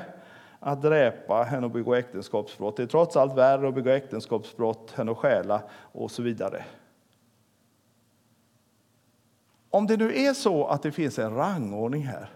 att 0.61 0.83
dräpa 0.83 1.47
än 1.47 1.65
att 1.65 1.73
begå 1.73 1.95
äktenskapsbrott. 1.95 2.77
Det 2.77 2.83
är 2.83 2.87
trots 2.87 3.17
allt 3.17 3.37
värre 3.37 3.69
att 3.69 3.75
begå 3.75 3.91
äktenskapsbrott 3.91 4.99
än 4.99 5.09
att 5.09 5.17
stjäla 5.17 5.63
och 5.93 6.11
så 6.11 6.23
vidare. 6.23 6.65
Om 9.71 9.87
det 9.87 9.97
nu 9.97 10.19
är 10.19 10.33
så 10.33 10.67
att 10.67 10.83
det 10.83 10.93
finns 10.93 11.19
en 11.19 11.35
rangordning 11.35 12.03
här 12.03 12.31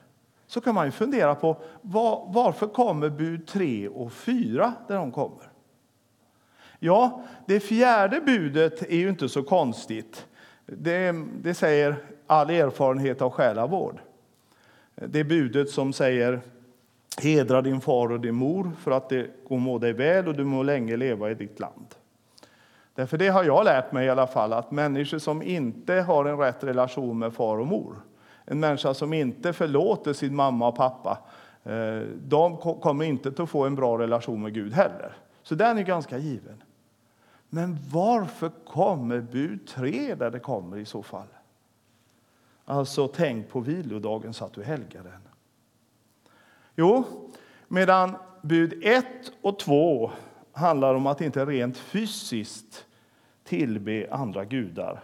så 0.53 0.61
kan 0.61 0.75
man 0.75 0.87
ju 0.87 0.91
fundera 0.91 1.35
på 1.35 1.57
var, 1.83 2.25
varför 2.29 2.67
kommer 2.67 3.11
bud 3.11 3.47
3 3.47 3.89
och 3.89 4.13
4 4.13 4.73
där 4.89 4.97
de 4.97 5.13
kommer. 5.13 5.51
Ja, 6.79 7.23
det 7.47 7.61
fjärde 7.61 8.21
budet 8.21 8.83
är 8.83 8.97
ju 8.97 9.09
inte 9.09 9.29
så 9.29 9.43
konstigt. 9.43 10.27
Det, 10.67 11.15
det 11.43 11.55
säger 11.55 11.97
all 12.27 12.51
erfarenhet 12.51 13.23
av 13.23 13.31
själavård. 13.31 13.99
Det 14.95 15.25
budet 15.25 15.71
som 15.71 15.93
säger 15.93 16.41
hedra 17.19 17.63
din 17.63 17.81
far 17.81 18.13
och 18.13 18.21
din 18.21 18.35
mor 18.35 18.71
för 18.81 18.91
att 18.91 19.09
det 19.09 19.31
går 19.49 19.59
må 19.59 19.79
dig 19.79 19.93
väl 19.93 20.29
och 20.29 20.35
du 20.35 20.45
må 20.45 20.63
länge 20.63 20.97
leva 20.97 21.31
i 21.31 21.35
ditt 21.35 21.61
land. 21.61 21.87
Därför 22.95 23.19
det 23.19 23.29
har 23.29 23.45
jag 23.45 23.65
lärt 23.65 23.93
mig 23.93 24.07
i 24.07 24.11
alla 24.11 24.27
fall, 24.27 24.53
att 24.53 24.71
människor 24.71 25.19
som 25.19 25.43
inte 25.43 25.95
har 25.95 26.25
en 26.25 26.39
rätt 26.39 26.65
relation 26.65 27.19
med 27.19 27.35
far 27.35 27.59
och 27.59 27.67
mor, 27.67 27.97
en 28.45 28.61
människa 28.61 28.95
som 28.95 29.13
inte 29.13 29.53
förlåter 29.53 30.13
sin 30.13 30.35
mamma 30.35 30.69
och 30.69 30.77
pappa, 30.77 31.19
eh, 31.65 32.01
de 32.25 32.57
kommer 32.57 33.05
inte 33.05 33.43
att 33.43 33.51
få 33.51 33.65
en 33.67 33.75
bra 33.75 33.99
relation 33.99 34.43
med 34.43 34.55
Gud 34.55 34.73
heller. 34.73 35.17
Så 35.43 35.55
den 35.55 35.79
är 35.79 35.83
ganska 35.83 36.19
given. 36.19 36.63
Men 37.49 37.79
varför 37.93 38.49
kommer 38.49 39.21
bud 39.21 39.67
tre 39.67 40.15
där 40.15 40.31
det 40.31 40.39
kommer 40.39 40.77
i 40.77 40.85
så 40.85 41.03
fall? 41.03 41.27
Alltså, 42.65 43.09
tänk 43.09 43.49
på 43.49 43.61
vilodagen 43.61 44.35
så 44.35 44.45
att 44.45 44.53
du 44.53 44.63
helgar 44.63 45.03
den. 45.03 45.29
Jo, 46.77 47.05
medan 47.69 48.17
bud 48.43 48.83
1 48.83 49.07
och 49.43 49.59
2 49.59 50.11
handlar 50.53 50.95
om 50.95 51.07
att 51.07 51.21
inte 51.21 51.47
rent 51.47 51.77
fysiskt 51.77 52.87
tillbe 53.45 54.09
andra 54.11 54.45
gudar 54.45 55.03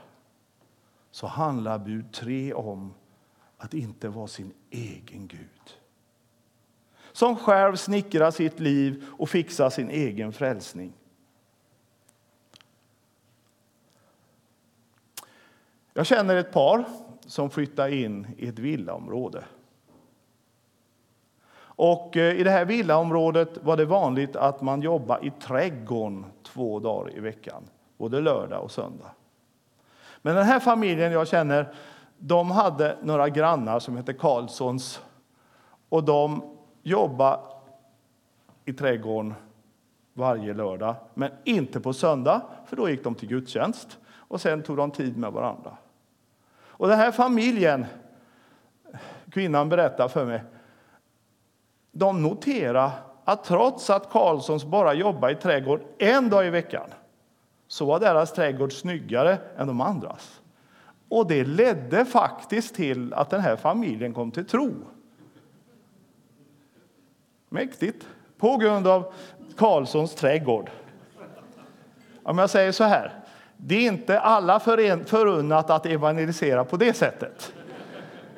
så 1.11 1.26
handlar 1.26 1.78
bud 1.78 2.12
3 2.12 2.54
om 2.54 2.95
att 3.58 3.74
inte 3.74 4.08
vara 4.08 4.26
sin 4.26 4.52
egen 4.70 5.26
Gud. 5.26 5.78
Som 7.12 7.36
själv 7.36 7.76
snickrar 7.76 8.30
sitt 8.30 8.60
liv 8.60 9.04
och 9.18 9.28
fixar 9.28 9.70
sin 9.70 9.90
egen 9.90 10.32
frälsning. 10.32 10.92
Jag 15.92 16.06
känner 16.06 16.36
ett 16.36 16.52
par 16.52 16.84
som 17.26 17.50
flyttar 17.50 17.88
in 17.88 18.26
i 18.36 18.48
ett 18.48 18.58
villaområde. 18.58 19.44
Och 21.78 22.16
eh, 22.16 22.40
I 22.40 22.42
det 22.42 22.50
här 22.50 22.64
villaområdet 22.64 23.64
var 23.64 23.76
det 23.76 23.84
vanligt 23.84 24.36
att 24.36 24.62
man 24.62 24.82
jobbade 24.82 25.26
i 25.26 25.30
trädgården 25.30 26.26
två 26.42 26.80
dagar 26.80 27.16
i 27.16 27.20
veckan, 27.20 27.62
både 27.96 28.20
lördag 28.20 28.62
och 28.62 28.70
söndag. 28.70 29.10
Men 30.22 30.36
den 30.36 30.44
här 30.44 30.60
familjen 30.60 31.12
jag 31.12 31.28
känner, 31.28 31.74
de 32.18 32.50
hade 32.50 32.96
några 33.02 33.28
grannar 33.28 33.78
som 33.78 33.96
hette 33.96 34.12
Karlssons 34.12 35.02
och 35.88 36.04
de 36.04 36.42
jobbade 36.82 37.42
i 38.64 38.72
trädgården 38.72 39.34
varje 40.14 40.54
lördag, 40.54 40.94
men 41.14 41.30
inte 41.44 41.80
på 41.80 41.92
söndag, 41.92 42.42
för 42.66 42.76
då 42.76 42.88
gick 42.88 43.04
de 43.04 43.14
till 43.14 43.28
gudstjänst 43.28 43.98
och 44.08 44.40
sen 44.40 44.62
tog 44.62 44.76
de 44.76 44.90
tid 44.90 45.16
med 45.16 45.32
varandra. 45.32 45.76
Och 46.66 46.88
den 46.88 46.98
här 46.98 47.12
familjen, 47.12 47.87
kvinnan 49.30 49.68
berättar 49.68 50.08
för 50.08 50.25
mig, 50.25 50.44
de 51.92 52.22
noterar 52.22 52.90
att 53.25 53.44
trots 53.44 53.90
att 53.90 54.10
Karlssons 54.10 54.64
bara 54.64 54.94
jobbade 54.94 55.32
i 55.32 55.37
trädgården 55.37 55.87
en 55.98 56.30
dag 56.30 56.46
i 56.46 56.50
veckan 56.50 56.90
så 57.68 57.87
var 57.87 58.00
deras 58.00 58.32
trädgård 58.32 58.72
snyggare 58.72 59.38
än 59.56 59.66
de 59.66 59.80
andras. 59.80 60.40
Och 61.08 61.26
det 61.26 61.44
ledde 61.44 62.04
faktiskt 62.04 62.74
till 62.74 63.14
att 63.14 63.30
den 63.30 63.40
här 63.40 63.56
familjen 63.56 64.14
kom 64.14 64.30
till 64.30 64.46
tro. 64.46 64.74
Mäktigt. 67.48 68.06
På 68.38 68.56
grund 68.56 68.86
av 68.86 69.12
Karlssons 69.56 70.14
trädgård. 70.14 70.70
Om 72.22 72.38
jag 72.38 72.50
säger 72.50 72.72
så 72.72 72.84
här, 72.84 73.12
det 73.56 73.74
är 73.74 73.86
inte 73.88 74.20
alla 74.20 74.60
förunnat 74.60 75.70
att 75.70 75.86
evangelisera 75.86 76.64
på 76.64 76.76
det 76.76 76.92
sättet. 76.92 77.52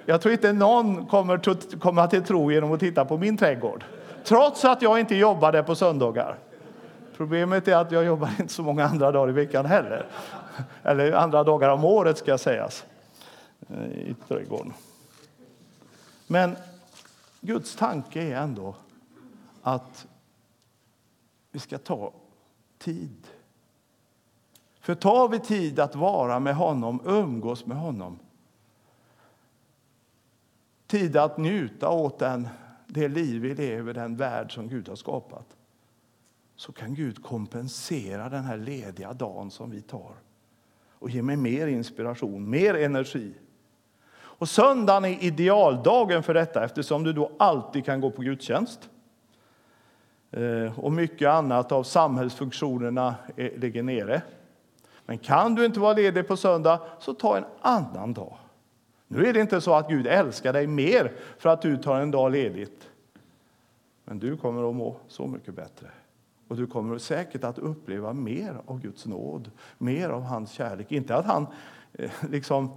Jag 0.07 0.21
tror 0.21 0.33
inte 0.33 0.53
någon 0.53 1.07
kommer 1.07 1.79
komma 1.79 2.07
till 2.07 2.23
tro 2.23 2.53
genom 2.53 2.73
att 2.73 2.81
titta 2.81 3.05
på 3.05 3.19
min 3.19 3.37
trädgård. 3.37 3.85
Trots 4.25 4.65
att 4.65 4.83
jag 4.83 5.01
inte 5.01 5.15
jobbar 5.15 5.53
där 5.53 5.63
på 5.63 5.75
söndagar. 5.75 6.39
Problemet 7.21 7.69
är 7.69 7.77
att 7.77 7.93
jag 7.93 8.05
jobbar 8.05 8.31
inte 8.41 8.53
så 8.53 8.63
många 8.63 8.85
andra 8.85 9.13
dagar 9.13 9.29
i 9.29 9.33
veckan 9.33 9.67
heller. 9.67 10.07
Eller 10.83 11.13
andra 11.13 11.45
dagar 11.45 11.69
om 11.69 11.85
året 11.85 12.19
ska 12.19 12.39
sägas. 12.39 12.85
Eh, 13.69 13.85
I 13.85 14.17
trädgården. 14.29 14.73
Men 16.27 16.57
Guds 17.41 17.77
tanke 17.77 18.23
är 18.23 18.37
ändå 18.37 18.75
att 19.63 20.07
vi 21.51 21.59
ska 21.59 21.79
ta 21.79 22.13
tid. 22.79 23.27
För 24.81 24.95
tar 24.95 25.29
vi 25.29 25.39
tid 25.39 25.81
att 25.81 25.95
vara 25.95 26.41
med 26.41 26.55
honom, 26.55 27.01
umgås 27.05 27.67
med 27.67 27.77
honom 27.77 28.19
tid 30.87 31.17
att 31.17 31.39
njuta 31.39 31.89
åt 31.89 32.19
den, 32.19 32.49
det 32.87 33.09
liv 33.09 33.43
vi 33.43 33.55
lever, 33.55 33.95
den 33.95 34.17
värld 34.17 34.55
som 34.55 34.69
Gud 34.69 34.89
har 34.89 34.97
skapat 34.97 35.57
så 36.61 36.73
kan 36.73 36.95
Gud 36.95 37.23
kompensera 37.23 38.29
den 38.29 38.45
här 38.45 38.57
lediga 38.57 39.13
dagen 39.13 39.51
som 39.51 39.71
vi 39.71 39.83
tar 39.83 40.13
och 40.91 41.11
ge 41.11 41.23
mig 41.23 41.37
mer 41.37 41.67
inspiration, 41.67 42.51
mer 42.51 42.75
energi. 42.75 43.35
Och 44.13 44.49
Söndagen 44.49 45.05
är 45.05 45.25
idealdagen 45.25 46.23
för 46.23 46.35
detta 46.35 46.65
eftersom 46.65 47.05
du 47.05 47.13
då 47.13 47.33
alltid 47.39 47.85
kan 47.85 48.01
gå 48.01 48.11
på 48.11 48.23
gudstjänst. 48.23 48.91
Eh, 50.31 50.79
och 50.79 50.93
mycket 50.93 51.29
annat 51.29 51.73
av 51.73 51.83
samhällsfunktionerna 51.83 53.15
ligger 53.37 53.83
nere. 53.83 54.23
Men 55.07 55.19
kan 55.19 55.55
du 55.55 55.65
inte 55.65 55.81
vara 55.81 55.93
ledig 55.93 56.29
på 56.29 56.37
söndag, 56.37 56.81
så 56.99 57.15
ta 57.15 57.37
en 57.37 57.45
annan 57.61 58.13
dag. 58.13 58.39
Nu 59.09 59.27
är 59.27 59.33
det 59.33 59.41
inte 59.41 59.61
så 59.61 59.75
att 59.75 59.89
Gud 59.89 60.07
älskar 60.07 60.53
dig 60.53 60.67
mer 60.67 61.13
för 61.39 61.49
att 61.49 61.63
du 61.63 61.77
tar 61.77 62.01
en 62.01 62.11
dag 62.11 62.33
ledigt. 62.33 62.89
Men 64.05 64.19
du 64.19 64.37
kommer 64.37 64.71
att 64.71 64.77
må 64.77 64.97
så 65.09 65.27
mycket 65.27 65.55
bättre. 65.55 65.91
Och 66.51 66.57
du 66.57 66.67
kommer 66.67 66.99
säkert 66.99 67.45
att 67.45 67.59
uppleva 67.59 68.13
mer 68.13 68.61
av 68.67 68.81
Guds 68.81 69.07
nåd, 69.07 69.51
mer 69.79 70.09
av 70.09 70.23
hans 70.23 70.51
kärlek. 70.51 70.93
Inte 70.93 71.17
att 71.17 71.25
han 71.27 71.47
eh, 71.93 72.11
liksom 72.31 72.71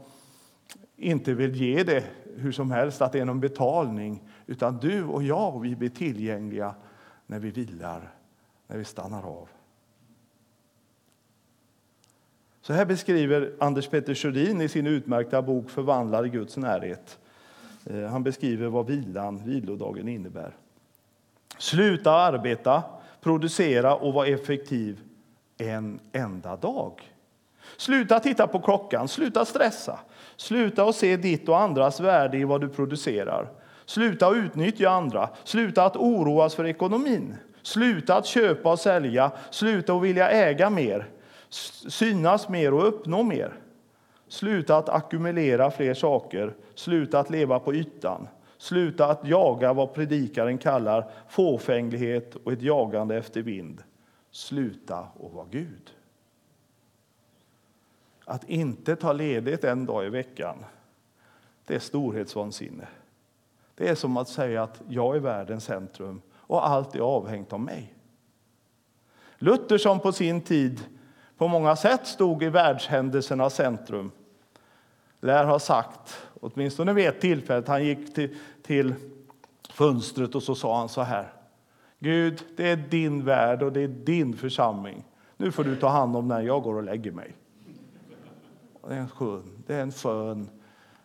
inte 0.96 1.34
vill 1.34 1.56
ge 1.56 1.84
det 1.84 2.04
hur 2.36 2.52
som 2.52 2.72
helst, 2.72 3.02
att 3.02 3.12
det 3.12 3.20
är 3.20 3.26
någon 3.26 3.40
betalning. 3.40 4.24
Utan 4.46 4.78
du 4.78 5.04
och 5.04 5.24
jag, 5.24 5.62
vi 5.62 5.76
blir 5.76 5.90
tillgängliga 5.90 6.76
när 7.28 7.40
vi 7.40 7.52
vilar, 7.52 8.12
när 8.68 8.78
vi 8.78 8.86
stannar 8.86 9.24
av. 9.24 9.50
Så 12.62 12.74
här 12.74 12.86
beskriver 12.86 13.54
Anders 13.60 13.88
Petter 13.88 14.16
Sjödin 14.16 14.62
i 14.62 14.70
sin 14.70 14.88
utmärkta 14.88 15.42
bok 15.42 15.70
Förvandlad 15.70 16.26
i 16.26 16.30
Guds 16.30 16.58
närhet. 16.58 17.20
Eh, 17.86 18.06
han 18.06 18.24
beskriver 18.24 18.68
vad 18.68 18.88
vilan, 18.88 19.44
vilodagen 19.46 20.08
innebär. 20.08 20.56
Sluta 21.58 22.12
arbeta, 22.12 22.84
producera 23.24 23.96
och 23.96 24.14
vara 24.14 24.28
effektiv 24.28 25.00
en 25.58 26.00
enda 26.12 26.56
dag. 26.56 27.12
Sluta 27.78 28.20
titta 28.20 28.48
på 28.48 28.60
klockan, 28.60 29.08
sluta 29.08 29.46
stressa. 29.46 30.00
Sluta 30.36 30.84
att 30.84 30.96
se 30.96 31.18
ditt 31.18 31.50
och 31.50 31.60
andras 31.60 32.00
värde 32.00 32.38
i 32.38 32.44
vad 32.44 32.62
du 32.62 32.70
producerar. 32.70 33.52
Sluta 33.86 34.28
att 34.28 34.36
utnyttja 34.36 34.90
andra. 34.90 35.30
Sluta 35.44 35.86
att 35.86 35.96
oroas 35.96 36.56
för 36.56 36.66
ekonomin. 36.66 37.36
Sluta 37.62 38.16
att 38.16 38.26
köpa 38.26 38.72
och 38.72 38.80
sälja. 38.80 39.32
Sluta 39.52 39.94
att 39.94 40.04
vilja 40.04 40.30
äga 40.30 40.70
mer 40.70 41.10
synas 41.88 42.50
mer 42.50 42.74
och 42.74 42.88
uppnå 42.88 43.24
mer. 43.24 43.54
Sluta 44.28 44.78
att 44.78 44.90
ackumulera 44.90 45.72
fler 45.72 45.94
saker, 45.94 46.54
sluta 46.76 47.20
att 47.20 47.30
leva 47.30 47.60
på 47.60 47.74
ytan. 47.74 48.28
Sluta 48.64 49.08
att 49.08 49.28
jaga 49.28 49.74
vad 49.74 49.94
predikaren 49.94 50.58
kallar 50.58 51.12
fåfänglighet 51.28 52.36
och 52.36 52.54
ett 52.54 52.62
jagande 52.62 53.18
efter 53.18 53.42
vind. 53.42 53.84
Sluta 54.32 54.98
att 54.98 55.34
vara 55.34 55.46
Gud. 55.52 55.94
Att 58.26 58.50
inte 58.50 58.96
ta 58.96 59.14
ledigt 59.14 59.64
en 59.64 59.86
dag 59.86 60.06
i 60.06 60.10
veckan, 60.10 60.56
det 61.66 61.76
är 61.76 61.80
storhetsvansinne. 61.80 62.88
Det 63.76 63.90
är 63.90 63.96
som 63.96 64.18
att 64.18 64.30
säga 64.30 64.64
att 64.64 64.82
jag 64.88 65.16
är 65.16 65.20
världens 65.20 65.64
centrum 65.64 66.22
och 66.36 66.68
allt 66.68 66.96
är 66.96 67.00
avhängt 67.00 67.54
av 67.54 67.60
mig. 67.60 67.94
Luther 69.38 69.78
som 69.78 70.00
på 70.00 70.12
sin 70.12 70.42
tid 70.42 70.82
på 71.38 71.48
många 71.48 71.76
sätt 71.76 72.08
stod 72.08 72.44
i 72.44 72.50
världshändelsernas 72.50 73.56
centrum 73.56 74.12
lär 75.24 75.46
ha 75.46 75.60
sagt, 75.60 76.28
åtminstone 76.42 76.94
vid 76.94 77.08
ett 77.08 77.22
tillfälle, 77.22 77.60
att 77.60 77.68
han 77.68 77.86
gick 77.86 78.14
till, 78.14 78.36
till 78.64 78.96
fönstret 79.70 80.36
och 80.36 80.44
så 80.44 80.56
sa 80.56 80.78
han 80.78 80.90
så 80.90 81.02
här. 81.02 81.34
Gud, 82.00 82.44
det 82.56 82.70
är 82.70 82.78
din 82.78 83.26
värld 83.26 83.64
och 83.64 83.74
det 83.74 83.82
är 83.82 83.88
din 83.88 84.38
församling. 84.38 85.04
Nu 85.38 85.52
får 85.52 85.64
du 85.64 85.76
ta 85.76 85.88
hand 85.88 86.16
om 86.16 86.28
när 86.28 86.42
jag 86.42 86.64
går 86.64 86.76
och 86.76 86.84
lägger 86.84 87.12
mig. 87.12 87.36
Det 88.88 88.94
är 88.94 89.00
en 89.00 89.10
skön, 89.10 89.64
det 89.68 89.76
är 89.76 89.82
en 89.82 89.92
skön 89.92 90.50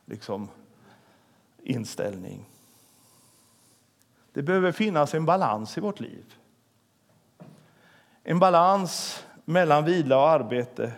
liksom, 0.04 0.48
inställning. 1.62 2.44
Det 4.32 4.42
behöver 4.42 4.72
finnas 4.72 5.14
en 5.14 5.24
balans 5.24 5.78
i 5.78 5.80
vårt 5.80 6.00
liv. 6.00 6.34
En 8.22 8.38
balans 8.38 9.24
mellan 9.44 9.84
vila 9.84 10.16
och 10.16 10.28
arbete. 10.28 10.92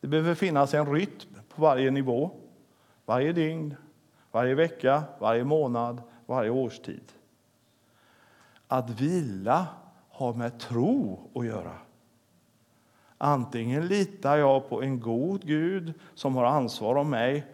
Det 0.00 0.08
behöver 0.08 0.34
finnas 0.34 0.74
en 0.74 0.94
rytm 0.94 1.34
på 1.48 1.62
varje 1.62 1.90
nivå, 1.90 2.30
varje 3.06 3.32
dygn, 3.32 3.76
varje 4.38 4.54
vecka, 4.54 5.04
varje 5.18 5.44
månad, 5.44 6.02
varje 6.26 6.50
årstid. 6.50 7.12
Att 8.68 8.90
vila 8.90 9.66
har 10.10 10.34
med 10.34 10.60
tro 10.60 11.20
att 11.34 11.46
göra. 11.46 11.78
Antingen 13.18 13.86
litar 13.86 14.36
jag 14.36 14.68
på 14.68 14.82
en 14.82 15.00
god 15.00 15.46
Gud 15.46 15.92
som 16.14 16.36
har 16.36 16.44
ansvar 16.44 16.94
om 16.94 17.10
mig 17.10 17.46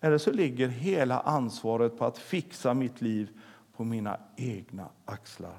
eller 0.00 0.18
så 0.18 0.30
ligger 0.30 0.68
hela 0.68 1.20
ansvaret 1.20 1.98
på 1.98 2.04
att 2.04 2.18
fixa 2.18 2.74
mitt 2.74 3.00
liv 3.00 3.28
på 3.76 3.84
mina 3.84 4.18
egna 4.36 4.88
axlar. 5.04 5.58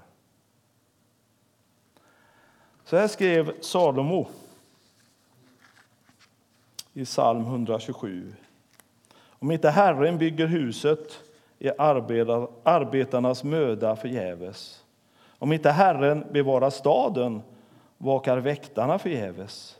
Så 2.84 2.98
här 2.98 3.08
skrev 3.08 3.62
Salomo 3.62 4.28
i 6.94 7.06
psalm 7.06 7.42
127. 7.42 8.34
Om 9.42 9.52
inte 9.52 9.70
Herren 9.70 10.18
bygger 10.18 10.48
huset 10.48 11.20
är 11.60 11.74
arbetarnas 12.64 13.44
möda 13.44 13.96
förgäves. 13.96 14.84
Om 15.40 15.54
inte 15.54 15.72
Herren 15.72 16.26
bevarar 16.32 16.70
staden 16.70 17.42
vakar 17.98 18.38
väktarna 18.38 19.00
förgäves. 19.00 19.78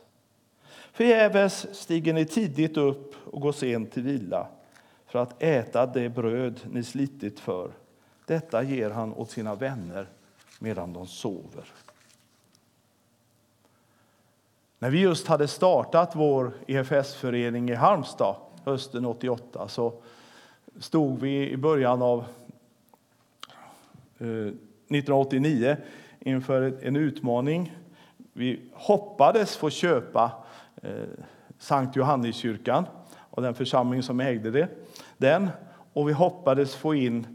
Förgäves 0.92 1.66
stiger 1.72 2.12
ni 2.12 2.24
tidigt 2.24 2.76
upp 2.76 3.14
och 3.32 3.40
går 3.40 3.52
sent 3.52 3.92
till 3.92 4.02
vila 4.02 4.46
för 5.06 5.18
att 5.18 5.42
äta 5.42 5.86
det 5.86 6.08
bröd 6.08 6.60
ni 6.70 6.82
slitit 6.84 7.40
för. 7.40 7.70
Detta 8.26 8.62
ger 8.62 8.90
han 8.90 9.14
åt 9.14 9.30
sina 9.30 9.54
vänner 9.54 10.06
medan 10.58 10.92
de 10.92 11.06
sover. 11.06 11.64
När 14.78 14.90
vi 14.90 15.00
just 15.00 15.26
hade 15.26 15.48
startat 15.48 16.16
vår 16.16 16.52
EFS-förening 16.66 17.70
i 17.70 17.74
Halmstad 17.74 18.36
hösten 18.64 19.06
88 19.06 19.68
så 19.68 19.92
stod 20.78 21.20
vi 21.20 21.50
i 21.50 21.56
början 21.56 22.02
av 22.02 22.18
eh, 24.18 24.26
1989 24.26 25.76
inför 26.20 26.78
en 26.82 26.96
utmaning. 26.96 27.72
Vi 28.32 28.60
hoppades 28.72 29.56
få 29.56 29.70
köpa 29.70 30.32
eh, 30.82 30.90
Sankt 31.58 31.96
Johanneskyrkan 31.96 32.84
och 33.16 33.42
den 33.42 33.54
församling 33.54 34.02
som 34.02 34.20
ägde 34.20 34.50
det, 34.50 34.68
den. 35.16 35.48
Och 35.92 36.08
vi 36.08 36.12
hoppades 36.12 36.74
få 36.74 36.94
in 36.94 37.26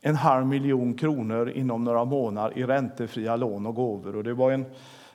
en 0.00 0.16
halv 0.16 0.46
miljon 0.46 0.94
kronor 0.94 1.50
inom 1.50 1.84
några 1.84 2.04
månader 2.04 2.58
i 2.58 2.64
räntefria 2.64 3.36
lån 3.36 3.66
och 3.66 3.74
gåvor. 3.74 4.16
Och 4.16 4.24
det, 4.24 4.34
var 4.34 4.50
en, 4.50 4.64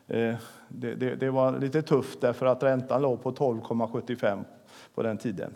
eh, 0.07 0.35
det, 0.67 0.95
det, 0.95 1.15
det, 1.15 1.29
var 1.29 1.59
lite 1.59 1.81
tufft 1.81 2.21
därför 2.21 2.45
att 2.45 2.63
räntan 2.63 3.01
låg 3.01 3.23
på 3.23 3.31
12,75 3.31 4.43
på 4.95 5.03
den 5.03 5.17
tiden. 5.17 5.55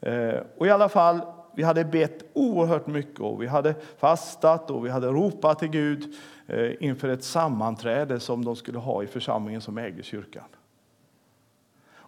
Eh, 0.00 0.40
och 0.56 0.66
i 0.66 0.70
alla 0.70 0.88
fall, 0.88 1.20
vi 1.54 1.62
hade 1.62 1.84
bett 1.84 2.24
oerhört 2.32 2.86
mycket 2.86 3.20
och 3.20 3.42
vi 3.42 3.46
hade 3.46 3.74
fastat 3.98 4.70
och 4.70 4.86
vi 4.86 4.90
hade 4.90 5.06
ropat 5.06 5.58
till 5.58 5.68
Gud 5.68 6.14
eh, 6.46 6.70
inför 6.80 7.08
ett 7.08 7.24
sammanträde 7.24 8.20
som 8.20 8.44
de 8.44 8.56
skulle 8.56 8.78
ha 8.78 9.02
i 9.02 9.06
församlingen 9.06 9.60
som 9.60 9.78
äger 9.78 10.02
kyrkan. 10.02 10.44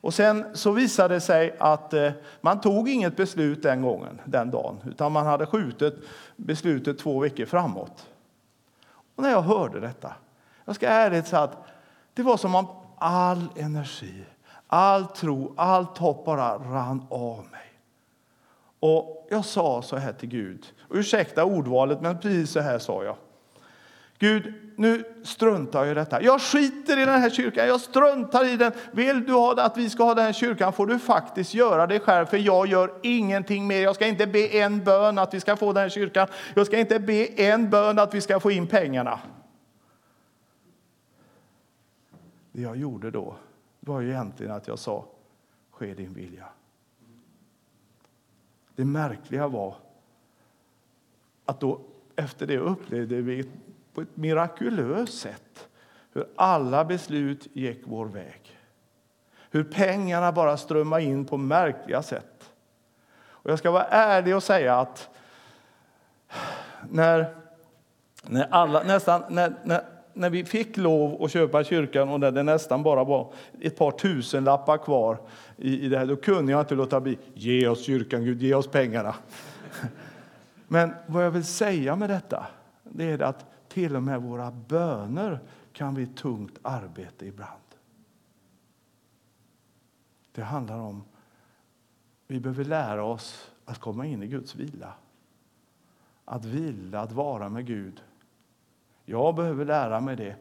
Och 0.03 0.15
sen 0.15 0.47
så 0.55 0.73
visade 0.73 1.15
det 1.15 1.21
sig 1.21 1.57
att 1.59 1.93
eh, 1.93 2.11
man 2.41 2.61
tog 2.61 2.89
inget 2.89 3.17
beslut 3.17 3.63
den 3.63 3.83
gången, 3.83 4.21
den 4.25 4.51
dagen, 4.51 4.77
utan 4.87 5.13
man 5.13 5.27
hade 5.27 5.47
skjutit 5.47 5.95
beslutet 6.37 6.99
två 6.99 7.19
veckor 7.21 7.45
framåt. 7.45 8.09
Och 9.17 9.23
när 9.23 9.31
jag 9.31 9.43
hörde 9.43 9.81
detta, 9.81 10.15
jag 10.65 10.75
ska 10.75 10.89
ärligt 10.89 11.27
säga 11.27 11.43
att 11.43 11.67
det 12.15 12.23
var 12.23 12.37
som 12.37 12.55
om 12.55 12.67
all 12.99 13.49
energi, 13.57 14.25
all 14.73 15.07
tro, 15.07 15.55
allt 15.57 15.99
hopp 15.99 16.25
bara 16.25 16.59
rann 16.59 17.07
av 17.11 17.39
mig. 17.39 17.61
Och 18.81 19.27
jag 19.31 19.45
sa 19.45 19.83
så 19.83 19.97
här 19.97 20.13
till 20.13 20.29
Gud, 20.29 20.67
och 20.89 20.97
ursäkta 20.97 21.45
ordvalet, 21.45 22.01
men 22.01 22.19
precis 22.19 22.51
så 22.51 22.61
här 22.61 22.79
sa 22.79 23.05
jag. 23.05 23.17
Gud, 24.19 24.55
nu 24.77 25.05
struntar 25.25 25.85
jag 25.85 25.91
i 25.91 25.95
detta. 25.95 26.23
Jag 26.23 26.41
skiter 26.41 26.99
i 26.99 27.05
den 27.05 27.21
här 27.21 27.31
kyrkan, 27.31 27.67
jag 27.67 27.81
struntar 27.81 28.45
i 28.45 28.57
den. 28.57 28.73
Vill 28.93 29.25
du 29.27 29.33
ha 29.33 29.63
att 29.63 29.77
vi 29.77 29.91
ska 29.91 30.05
ha 30.05 30.15
den 30.15 30.25
här 30.25 30.33
kyrkan 30.33 30.73
får 30.73 30.87
du 30.87 30.99
faktiskt 30.99 31.55
göra 31.55 31.87
det 31.87 32.01
själv, 32.01 32.27
för 32.27 32.37
jag 32.37 32.67
gör 32.67 32.93
ingenting 33.03 33.67
mer. 33.67 33.83
Jag 33.83 33.95
ska 33.95 34.07
inte 34.07 34.27
be 34.27 34.47
en 34.47 34.85
bön 34.85 35.19
att 35.19 35.35
vi 35.35 35.41
ska 35.41 35.57
få 35.57 35.73
den 35.73 35.83
här 35.83 35.89
kyrkan. 35.89 36.29
Jag 36.55 36.67
ska 36.67 36.79
inte 36.79 36.99
be 36.99 37.27
en 37.27 37.71
bön 37.71 37.99
att 37.99 38.15
vi 38.15 38.21
ska 38.21 38.41
få 38.41 38.51
in 38.51 38.67
pengarna. 38.67 39.21
Det 42.53 42.63
jag 42.63 42.77
gjorde 42.77 43.11
då 43.11 43.37
var 43.87 44.01
ju 44.01 44.09
egentligen 44.09 44.53
att 44.53 44.69
jag 44.69 44.79
sa, 44.79 45.05
ske 45.71 45.95
din 45.95 46.15
vilja. 46.15 46.49
Det 48.75 48.85
märkliga 48.85 49.49
var 49.49 49.77
att 51.45 51.61
då 51.61 51.81
efter 52.17 52.47
det 52.47 52.59
upplevde 52.59 53.23
vi 53.23 53.51
på 53.95 54.01
ett 54.01 54.17
mirakulöst 54.17 55.19
sätt 55.19 55.69
hur 56.13 56.27
alla 56.37 56.85
beslut 56.85 57.49
gick 57.53 57.83
vår 57.85 58.07
väg. 58.07 58.59
Hur 59.51 59.65
pengarna 59.65 60.33
bara 60.33 60.57
strömmade 60.57 61.03
in 61.03 61.25
på 61.25 61.37
märkliga 61.37 62.03
sätt. 62.03 62.53
Och 63.19 63.51
jag 63.51 63.59
ska 63.59 63.71
vara 63.71 63.85
ärlig 63.85 64.37
och 64.37 64.43
säga 64.43 64.79
att 64.79 65.09
när, 66.91 67.35
när, 68.23 68.49
alla, 68.51 68.83
nästan, 68.83 69.23
när, 69.29 69.55
när, 69.65 69.85
när 70.15 70.31
vi 70.31 70.45
fick 70.45 70.77
lov 70.77 71.23
att 71.23 71.31
köpa 71.31 71.65
kyrkan 71.65 72.09
och 72.09 72.21
när 72.21 72.31
det 72.31 72.43
nästan 72.43 72.83
bara 72.83 73.05
var 73.05 73.33
ett 73.61 73.77
par 73.77 73.91
tusen 73.91 74.45
lappar 74.45 74.79
kvar 74.79 75.19
i, 75.57 75.81
i 75.81 75.89
det 75.89 75.99
här, 75.99 76.07
då 76.07 76.17
kunde 76.17 76.53
jag 76.53 76.61
inte 76.61 76.75
låta 76.75 77.01
bli. 77.01 77.19
Ge 77.35 77.69
oss 77.69 77.85
kyrkan, 77.85 78.25
Gud, 78.25 78.43
ge 78.43 78.55
oss 78.55 78.67
pengarna. 78.67 79.15
Men 80.69 80.95
vad 81.07 81.25
jag 81.25 81.31
vill 81.31 81.45
säga 81.45 81.97
med 81.97 82.11
detta, 82.11 82.47
det 82.83 83.05
är 83.05 83.23
att 83.23 83.47
till 83.69 83.97
och 83.97 84.03
med 84.03 84.23
våra 84.23 84.51
böner 84.51 85.41
kan 85.73 85.95
bli 85.95 86.07
tungt 86.07 86.59
arbete 86.63 87.27
ibland. 87.27 87.61
Det 90.33 90.43
handlar 90.43 90.79
om 90.79 91.05
vi 92.27 92.41
behöver 92.41 92.65
lära 92.65 93.05
oss 93.05 93.51
att 93.65 93.79
komma 93.79 94.07
in 94.07 94.23
i 94.23 94.27
Guds 94.27 94.55
vila. 94.55 94.95
Att 96.25 96.45
vila, 96.45 97.01
att 97.01 97.13
vara 97.13 97.49
med 97.49 97.67
Gud. 97.67 98.03
Jag 99.13 99.35
behöver 99.35 99.65
lära 99.65 100.01
mig 100.01 100.17
det. 100.17 100.37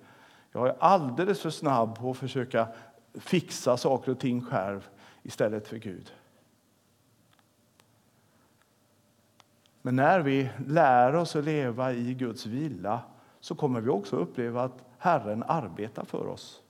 Jag 0.51 0.67
är 0.67 0.75
alldeles 0.79 1.41
för 1.41 1.49
snabb 1.49 1.99
på 1.99 2.11
att 2.11 2.17
försöka 2.17 2.67
fixa 3.13 3.77
saker 3.77 4.11
och 4.11 4.19
ting 4.19 4.41
själv 4.41 4.89
istället 5.23 5.67
för 5.67 5.77
Gud. 5.77 6.13
Men 9.81 9.95
när 9.95 10.19
vi 10.19 10.49
lär 10.67 11.15
oss 11.15 11.35
att 11.35 11.43
leva 11.43 11.93
i 11.93 12.13
Guds 12.13 12.45
vila 12.45 13.01
så 13.39 13.55
kommer 13.55 13.81
vi 13.81 13.89
också 13.89 14.15
uppleva 14.15 14.63
att 14.63 14.83
Herren 14.97 15.43
arbetar 15.47 16.05
för 16.05 16.27
oss. 16.27 16.61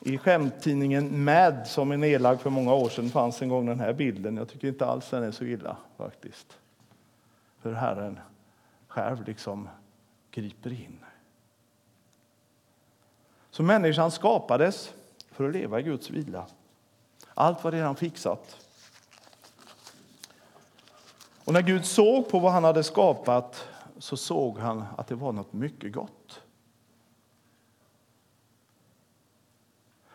I 0.00 0.18
skämttidningen 0.18 1.24
Mad, 1.24 1.66
som 1.66 1.90
är 1.92 1.96
nedlagd 1.96 2.40
för 2.40 2.50
många 2.50 2.74
år 2.74 2.88
sedan, 2.88 3.08
fanns 3.08 3.42
en 3.42 3.48
gång 3.48 3.66
den 3.66 3.80
här 3.80 3.92
bilden. 3.92 4.36
Jag 4.36 4.48
tycker 4.48 4.68
inte 4.68 4.86
alls 4.86 5.10
den 5.10 5.22
är 5.22 5.30
så 5.30 5.44
illa 5.44 5.76
faktiskt. 5.96 6.58
För 7.58 7.72
Herren 7.72 8.18
själv 8.88 9.24
liksom 9.26 9.68
griper 10.34 10.72
in. 10.72 10.98
Så 13.50 13.62
människan 13.62 14.10
skapades 14.10 14.92
för 15.30 15.48
att 15.48 15.52
leva 15.52 15.80
i 15.80 15.82
Guds 15.82 16.10
vila. 16.10 16.46
Allt 17.34 17.64
var 17.64 17.72
redan 17.72 17.96
fixat. 17.96 18.66
Och 21.44 21.52
när 21.52 21.62
Gud 21.62 21.84
såg 21.84 22.28
på 22.28 22.38
vad 22.38 22.52
han 22.52 22.64
hade 22.64 22.82
skapat 22.82 23.68
så 23.98 24.16
såg 24.16 24.58
han 24.58 24.84
att 24.96 25.06
det 25.06 25.14
var 25.14 25.32
något 25.32 25.52
mycket 25.52 25.92
gott. 25.92 26.40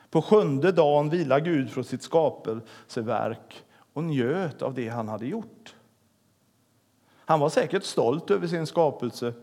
På 0.09 0.21
sjunde 0.21 0.71
dagen 0.71 1.09
vilade 1.09 1.41
Gud 1.41 1.71
från 1.71 1.83
sitt 1.83 2.03
skapelseverk 2.03 3.63
och 3.93 4.03
njöt 4.03 4.61
av 4.61 4.73
det 4.73 4.89
han 4.89 5.07
hade 5.07 5.25
gjort. 5.25 5.75
Han 7.15 7.39
var 7.39 7.49
säkert 7.49 7.83
stolt 7.83 8.31
över 8.31 8.47
sin 8.47 8.67
skapelse. 8.67 9.33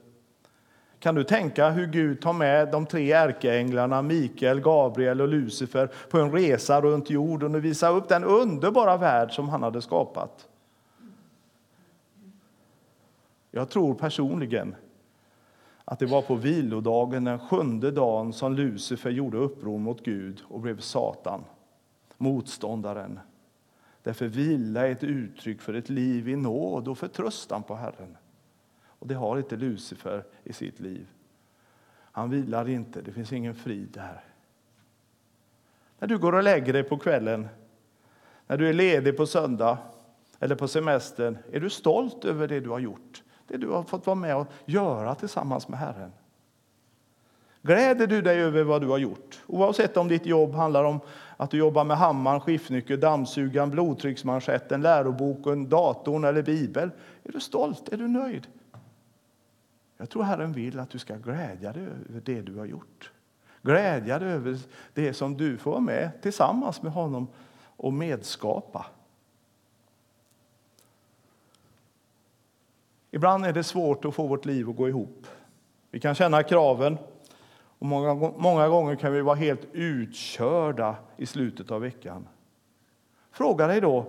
Kan 0.98 1.14
du 1.14 1.24
tänka 1.24 1.70
hur 1.70 1.86
Gud 1.86 2.20
tar 2.20 2.32
med 2.32 2.70
de 2.70 2.86
tre 2.86 3.12
ärkeänglarna 3.12 4.02
Mikael, 4.02 4.60
Gabriel 4.60 5.20
och 5.20 5.28
Lucifer 5.28 5.90
på 6.10 6.18
en 6.18 6.32
resa 6.32 6.80
runt 6.80 7.10
jorden 7.10 7.54
och 7.54 7.64
visar 7.64 7.96
upp 7.96 8.08
den 8.08 8.24
underbara 8.24 8.96
värld 8.96 9.32
som 9.32 9.48
han 9.48 9.62
hade 9.62 9.82
skapat? 9.82 10.48
Jag 13.50 13.68
tror 13.68 13.94
personligen 13.94 14.74
att 15.84 15.98
det 15.98 16.06
var 16.06 16.22
på 16.22 16.34
vilodagen, 16.34 17.24
den 17.24 17.38
sjunde 17.38 17.90
dagen, 17.90 18.32
som 18.32 18.54
Lucifer 18.54 19.10
gjorde 19.10 19.36
uppror 19.38 19.78
mot 19.78 20.04
Gud 20.04 20.42
och 20.48 20.60
blev 20.60 20.80
Satan, 20.80 21.44
motståndaren. 22.18 23.20
Därför 24.02 24.26
vila 24.26 24.86
är 24.86 24.92
ett 24.92 25.04
uttryck 25.04 25.60
för 25.60 25.74
ett 25.74 25.88
liv 25.88 26.28
i 26.28 26.36
nåd 26.36 26.88
och 26.88 26.98
förtröstan 26.98 27.62
på 27.62 27.74
Herren. 27.74 28.16
Och 28.98 29.06
det 29.06 29.14
har 29.14 29.38
inte 29.38 29.56
Lucifer 29.56 30.24
i 30.44 30.52
sitt 30.52 30.80
liv. 30.80 31.06
Han 32.12 32.30
vilar 32.30 32.68
inte, 32.68 33.02
det 33.02 33.12
finns 33.12 33.32
ingen 33.32 33.54
frid 33.54 33.88
där. 33.88 34.24
När 35.98 36.08
du 36.08 36.18
går 36.18 36.34
och 36.34 36.42
lägger 36.42 36.72
dig 36.72 36.82
på 36.82 36.98
kvällen, 36.98 37.48
när 38.46 38.56
du 38.56 38.68
är 38.68 38.72
ledig 38.72 39.16
på 39.16 39.26
söndag 39.26 39.78
eller 40.40 40.54
på 40.54 40.68
semestern, 40.68 41.38
är 41.52 41.60
du 41.60 41.70
stolt 41.70 42.24
över 42.24 42.48
det 42.48 42.60
du 42.60 42.70
har 42.70 42.78
gjort? 42.78 43.22
Det 43.46 43.56
du 43.56 43.68
har 43.68 43.82
fått 43.82 44.06
vara 44.06 44.14
med 44.14 44.36
och 44.36 44.46
göra 44.64 45.14
tillsammans 45.14 45.68
med 45.68 45.78
Herren? 45.78 46.12
Gläder 47.62 48.06
du 48.06 48.22
dig 48.22 48.40
över 48.40 48.62
vad 48.64 48.80
du 48.82 48.88
har 48.88 48.98
gjort? 48.98 49.42
Oavsett 49.46 49.96
om 49.96 50.08
ditt 50.08 50.26
jobb 50.26 50.54
handlar 50.54 50.84
om 50.84 51.00
att 51.36 51.50
du 51.50 51.58
jobbar 51.58 51.84
med 51.84 51.96
hammaren, 51.96 52.40
skiftnyckeln, 52.40 53.00
dammsugaren, 53.00 53.70
blodtrycksmanschetten, 53.70 54.82
läroboken, 54.82 55.68
datorn 55.68 56.24
eller 56.24 56.42
Bibeln? 56.42 56.90
Är 57.24 57.32
du 57.32 57.40
stolt? 57.40 57.88
Är 57.88 57.96
du 57.96 58.08
nöjd? 58.08 58.46
Jag 59.96 60.10
tror 60.10 60.22
Herren 60.22 60.52
vill 60.52 60.78
att 60.78 60.90
du 60.90 60.98
ska 60.98 61.16
glädja 61.16 61.72
dig 61.72 61.82
över 61.82 62.20
det 62.24 62.40
du 62.40 62.54
har 62.54 62.66
gjort. 62.66 63.12
Glädja 63.62 64.18
dig 64.18 64.28
över 64.28 64.58
det 64.94 65.14
som 65.14 65.36
du 65.36 65.58
får 65.58 65.70
vara 65.70 65.80
med 65.80 66.22
tillsammans 66.22 66.82
med 66.82 66.92
honom 66.92 67.28
och 67.76 67.92
medskapa. 67.92 68.86
Ibland 73.10 73.46
är 73.46 73.52
det 73.52 73.64
svårt 73.64 74.04
att 74.04 74.14
få 74.14 74.26
vårt 74.26 74.44
liv 74.44 74.70
att 74.70 74.76
gå 74.76 74.88
ihop. 74.88 75.26
Vi 75.90 76.00
kan 76.00 76.14
känna 76.14 76.42
kraven 76.42 76.98
och 77.78 77.86
många, 77.86 78.14
många 78.36 78.68
gånger 78.68 78.96
kan 78.96 79.12
vi 79.12 79.20
vara 79.20 79.36
helt 79.36 79.64
utkörda 79.72 80.96
i 81.16 81.26
slutet 81.26 81.70
av 81.70 81.80
veckan. 81.80 82.28
Fråga 83.30 83.66
dig 83.66 83.80
då, 83.80 84.06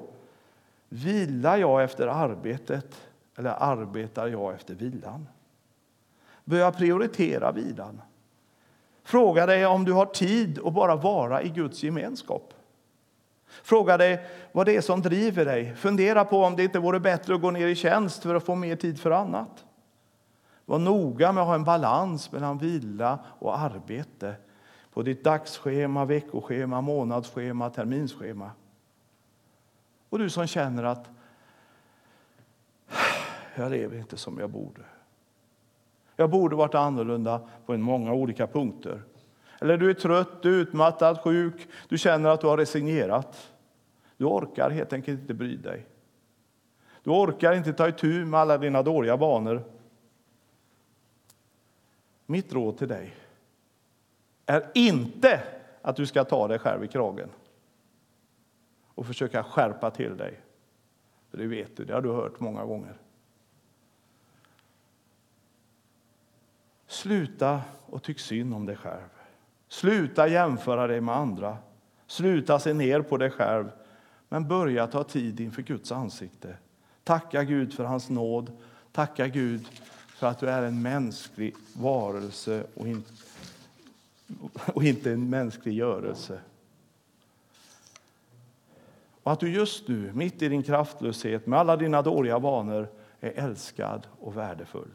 vilar 0.90 1.58
jag 1.58 1.84
efter 1.84 2.08
arbetet 2.08 3.08
eller 3.36 3.50
arbetar 3.50 4.28
jag 4.28 4.54
efter 4.54 4.76
vilan? 4.76 5.28
Börja 6.48 6.72
prioritera 6.72 7.52
vilan. 7.52 8.02
Fråga 9.04 9.46
dig 9.46 9.66
om 9.66 9.86
du 9.86 9.94
har 9.94 10.06
tid 10.06 10.60
att 10.66 10.74
bara 10.74 10.96
vara 10.96 11.42
i 11.42 11.50
Guds 11.50 11.84
gemenskap. 11.84 12.54
Fråga 13.48 13.98
dig 13.98 14.26
vad 14.52 14.66
det 14.66 14.76
är 14.76 14.82
som 14.82 15.02
driver 15.02 15.46
dig. 15.46 15.76
Fundera 15.76 16.26
på 16.26 16.44
om 16.44 16.56
det 16.56 16.64
inte 16.64 16.80
vore 16.80 17.00
bättre 17.00 17.36
att 17.36 17.42
gå 17.42 17.52
ner 17.52 17.68
i 17.68 17.76
tjänst 17.76 18.24
för 18.24 18.36
att 18.36 18.44
få 18.44 18.56
mer 18.56 18.76
tid 18.76 19.00
för 19.00 19.12
annat. 19.12 19.66
Var 20.66 20.80
noga 20.80 21.32
med 21.32 21.42
att 21.42 21.48
ha 21.48 21.56
en 21.56 21.64
balans 21.64 22.32
mellan 22.32 22.58
vila 22.58 23.20
och 23.40 23.60
arbete 23.60 24.36
på 24.94 25.02
ditt 25.02 25.24
dagsschema, 25.24 26.06
veckoschema, 26.06 26.82
månadsschema, 26.82 27.70
terminsschema. 27.70 28.52
Och 30.10 30.20
du 30.20 30.30
som 30.30 30.48
känner 30.48 30.84
att 30.84 31.10
jag 33.56 33.72
lever 33.72 33.98
inte 33.98 34.18
som 34.18 34.40
jag 34.40 34.50
borde. 34.50 34.82
Jag 36.20 36.30
borde 36.30 36.56
varit 36.56 36.76
annorlunda 36.76 37.42
på 37.66 37.78
många 37.78 38.14
olika 38.14 38.48
punkter. 38.48 39.02
Eller 39.62 39.78
du 39.78 39.90
är 39.90 39.94
trött, 39.94 40.46
utmattad, 40.46 41.20
sjuk, 41.22 41.68
du 41.90 41.98
känner 41.98 42.30
att 42.30 42.42
du 42.42 42.48
har 42.48 42.58
resignerat. 42.58 43.54
Du 44.18 44.26
orkar 44.26 44.70
helt 44.70 44.94
enkelt 44.94 45.22
inte 45.22 45.34
bry 45.34 45.56
dig. 45.56 45.86
Du 47.04 47.10
orkar 47.10 47.54
inte 47.54 47.74
ta 47.74 47.88
itu 47.88 48.26
med 48.26 48.40
alla 48.40 48.58
dina 48.58 48.84
dåliga 48.84 49.16
vanor. 49.16 49.64
Mitt 52.26 52.54
råd 52.54 52.78
till 52.78 52.88
dig 52.88 53.16
är 54.46 54.72
inte 54.74 55.42
att 55.82 55.96
du 55.96 56.06
ska 56.06 56.24
ta 56.24 56.48
dig 56.48 56.60
själv 56.60 56.84
i 56.84 56.88
kragen 56.88 57.30
och 58.96 59.06
försöka 59.06 59.44
skärpa 59.44 59.92
till 59.92 60.18
dig. 60.18 60.42
För 61.30 61.38
det 61.38 61.48
vet 61.48 61.78
du, 61.78 61.86
det 61.86 61.94
har 61.94 62.02
du 62.02 62.12
hört 62.12 62.40
många 62.40 62.66
gånger. 62.66 62.98
Sluta 66.88 67.62
och 67.86 68.04
tyck 68.04 68.20
synd 68.20 68.54
om 68.54 68.66
dig 68.66 68.76
själv. 68.76 69.10
Sluta 69.68 70.28
jämföra 70.28 70.88
dig 70.88 71.02
med 71.02 71.16
andra. 71.16 71.58
Sluta 72.08 72.60
se 72.60 72.74
ner 72.74 73.02
på 73.02 73.18
dig 73.18 73.30
själv. 73.30 73.72
Men 74.30 74.48
börja 74.48 74.88
ta 74.88 75.04
tid 75.04 75.40
inför 75.40 75.62
Guds 75.62 75.92
ansikte. 75.92 76.58
Tacka 77.04 77.44
Gud 77.44 77.74
för 77.74 77.84
hans 77.84 78.10
nåd. 78.10 78.52
Tacka 78.92 79.28
Gud 79.28 79.68
för 80.08 80.28
att 80.28 80.40
du 80.40 80.50
är 80.50 80.64
en 80.64 80.82
mänsklig 80.82 81.56
varelse 81.74 82.64
och 82.76 82.88
inte, 82.88 83.12
och 84.74 84.84
inte 84.84 85.12
en 85.12 85.30
mänsklig 85.30 85.74
görelse. 85.74 86.40
Och 89.24 89.32
att 89.32 89.40
du 89.40 89.50
just 89.50 89.88
nu, 89.88 90.12
mitt 90.14 90.42
i 90.42 90.50
din 90.50 90.64
kraftlöshet, 90.64 91.48
med 91.48 91.60
alla 91.60 91.78
dina 91.78 92.02
dåliga 92.02 92.40
vanor, 92.40 92.88
är 93.20 93.32
älskad 93.32 94.08
och 94.20 94.38
värdefull. 94.38 94.92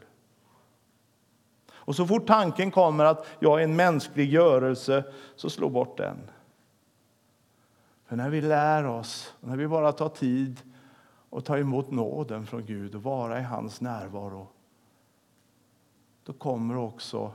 Och 1.85 1.95
så 1.95 2.07
fort 2.07 2.27
tanken 2.27 2.71
kommer 2.71 3.05
att 3.05 3.25
jag 3.39 3.59
är 3.59 3.63
en 3.63 3.75
mänsklig 3.75 4.29
görelse, 4.29 5.03
så 5.35 5.49
slå 5.49 5.69
bort 5.69 5.97
den. 5.97 6.17
För 8.05 8.15
när 8.15 8.29
vi 8.29 8.41
lär 8.41 8.85
oss, 8.85 9.33
när 9.39 9.57
vi 9.57 9.67
bara 9.67 9.91
tar 9.91 10.09
tid 10.09 10.59
och 11.29 11.45
tar 11.45 11.57
emot 11.57 11.91
nåden 11.91 12.45
från 12.45 12.65
Gud 12.65 12.95
och 12.95 13.03
vara 13.03 13.39
i 13.39 13.43
hans 13.43 13.81
närvaro, 13.81 14.47
då 16.23 16.33
kommer 16.33 16.77
också 16.77 17.31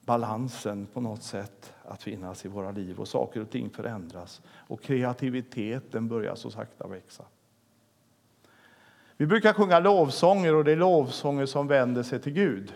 balansen 0.00 0.86
på 0.86 1.00
något 1.00 1.22
sätt 1.22 1.74
att 1.84 2.02
finnas 2.02 2.44
i 2.44 2.48
våra 2.48 2.70
liv 2.70 3.00
och 3.00 3.08
saker 3.08 3.40
och 3.40 3.50
ting 3.50 3.70
förändras 3.70 4.42
och 4.46 4.82
kreativiteten 4.82 6.08
börjar 6.08 6.34
så 6.34 6.50
sakta 6.50 6.86
växa. 6.86 7.24
Vi 9.16 9.26
brukar 9.26 9.52
sjunga 9.52 9.78
lovsånger 9.78 10.54
och 10.54 10.64
det 10.64 10.72
är 10.72 10.76
lovsånger 10.76 11.46
som 11.46 11.66
vänder 11.66 12.02
sig 12.02 12.20
till 12.20 12.32
Gud. 12.32 12.74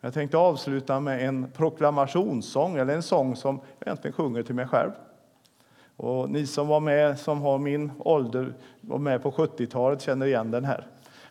Jag 0.00 0.14
tänkte 0.14 0.36
avsluta 0.36 1.00
med 1.00 1.28
en 1.28 1.50
proklamationssång, 1.50 2.76
eller 2.76 2.94
en 2.94 3.02
sång 3.02 3.36
som 3.36 3.60
jag 3.78 3.88
egentligen 3.88 4.12
sjunger 4.12 4.42
till 4.42 4.54
mig 4.54 4.66
själv. 4.66 4.90
Och 5.96 6.30
ni 6.30 6.46
som 6.46 6.68
var 6.68 6.80
med, 6.80 7.18
som 7.18 7.42
har 7.42 7.58
min 7.58 7.92
ålder, 7.98 8.54
var 8.80 8.98
med 8.98 9.22
på 9.22 9.30
70-talet, 9.30 10.02
känner 10.02 10.26
igen 10.26 10.50
den 10.50 10.64
här. 10.64 10.86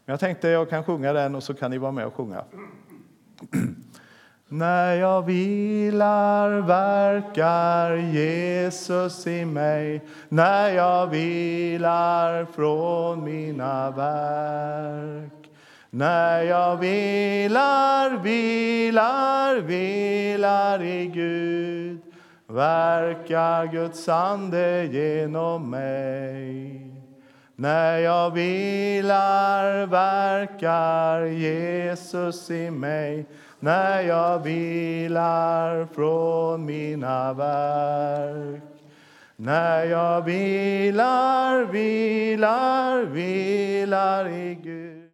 Men 0.06 0.14
jag 0.14 0.20
tänkte 0.20 0.48
jag 0.48 0.70
kan 0.70 0.84
sjunga 0.84 1.14
den 1.14 1.36
och 1.36 1.44
så 1.44 1.54
kan 1.54 1.72
ni 1.72 1.78
vara 1.78 1.92
med 1.92 2.06
och 2.06 2.14
sjunga. 2.14 2.44
När 4.50 4.94
jag 4.94 5.22
vilar 5.22 6.62
verkar 6.62 7.96
Jesus 7.96 9.28
i 9.28 9.46
mig 9.46 10.02
När 10.30 10.70
jag 10.70 11.08
vilar 11.08 12.46
från 12.46 13.24
mina 13.24 13.92
verk 13.92 15.37
när 15.90 16.42
jag 16.42 16.78
vilar, 16.78 18.18
vilar, 18.18 19.56
vilar 19.56 20.84
i 20.84 21.06
Gud 21.08 22.02
verkar 22.48 23.66
Guds 23.66 24.10
ande 24.10 24.86
genom 24.86 25.70
mig. 25.70 26.92
När 27.56 27.98
jag 27.98 28.32
vilar 28.32 29.86
verkar 29.86 31.26
Jesus 31.26 32.52
i 32.52 32.72
mig 32.72 33.26
när 33.60 34.02
jag 34.02 34.40
vilar 34.40 35.88
från 35.96 36.66
mina 36.66 37.34
verk. 37.34 38.62
När 39.36 39.86
jag 39.86 40.22
vilar, 40.22 41.66
vilar, 41.66 43.06
vilar 43.06 44.28
i 44.28 44.56
Gud 44.64 44.87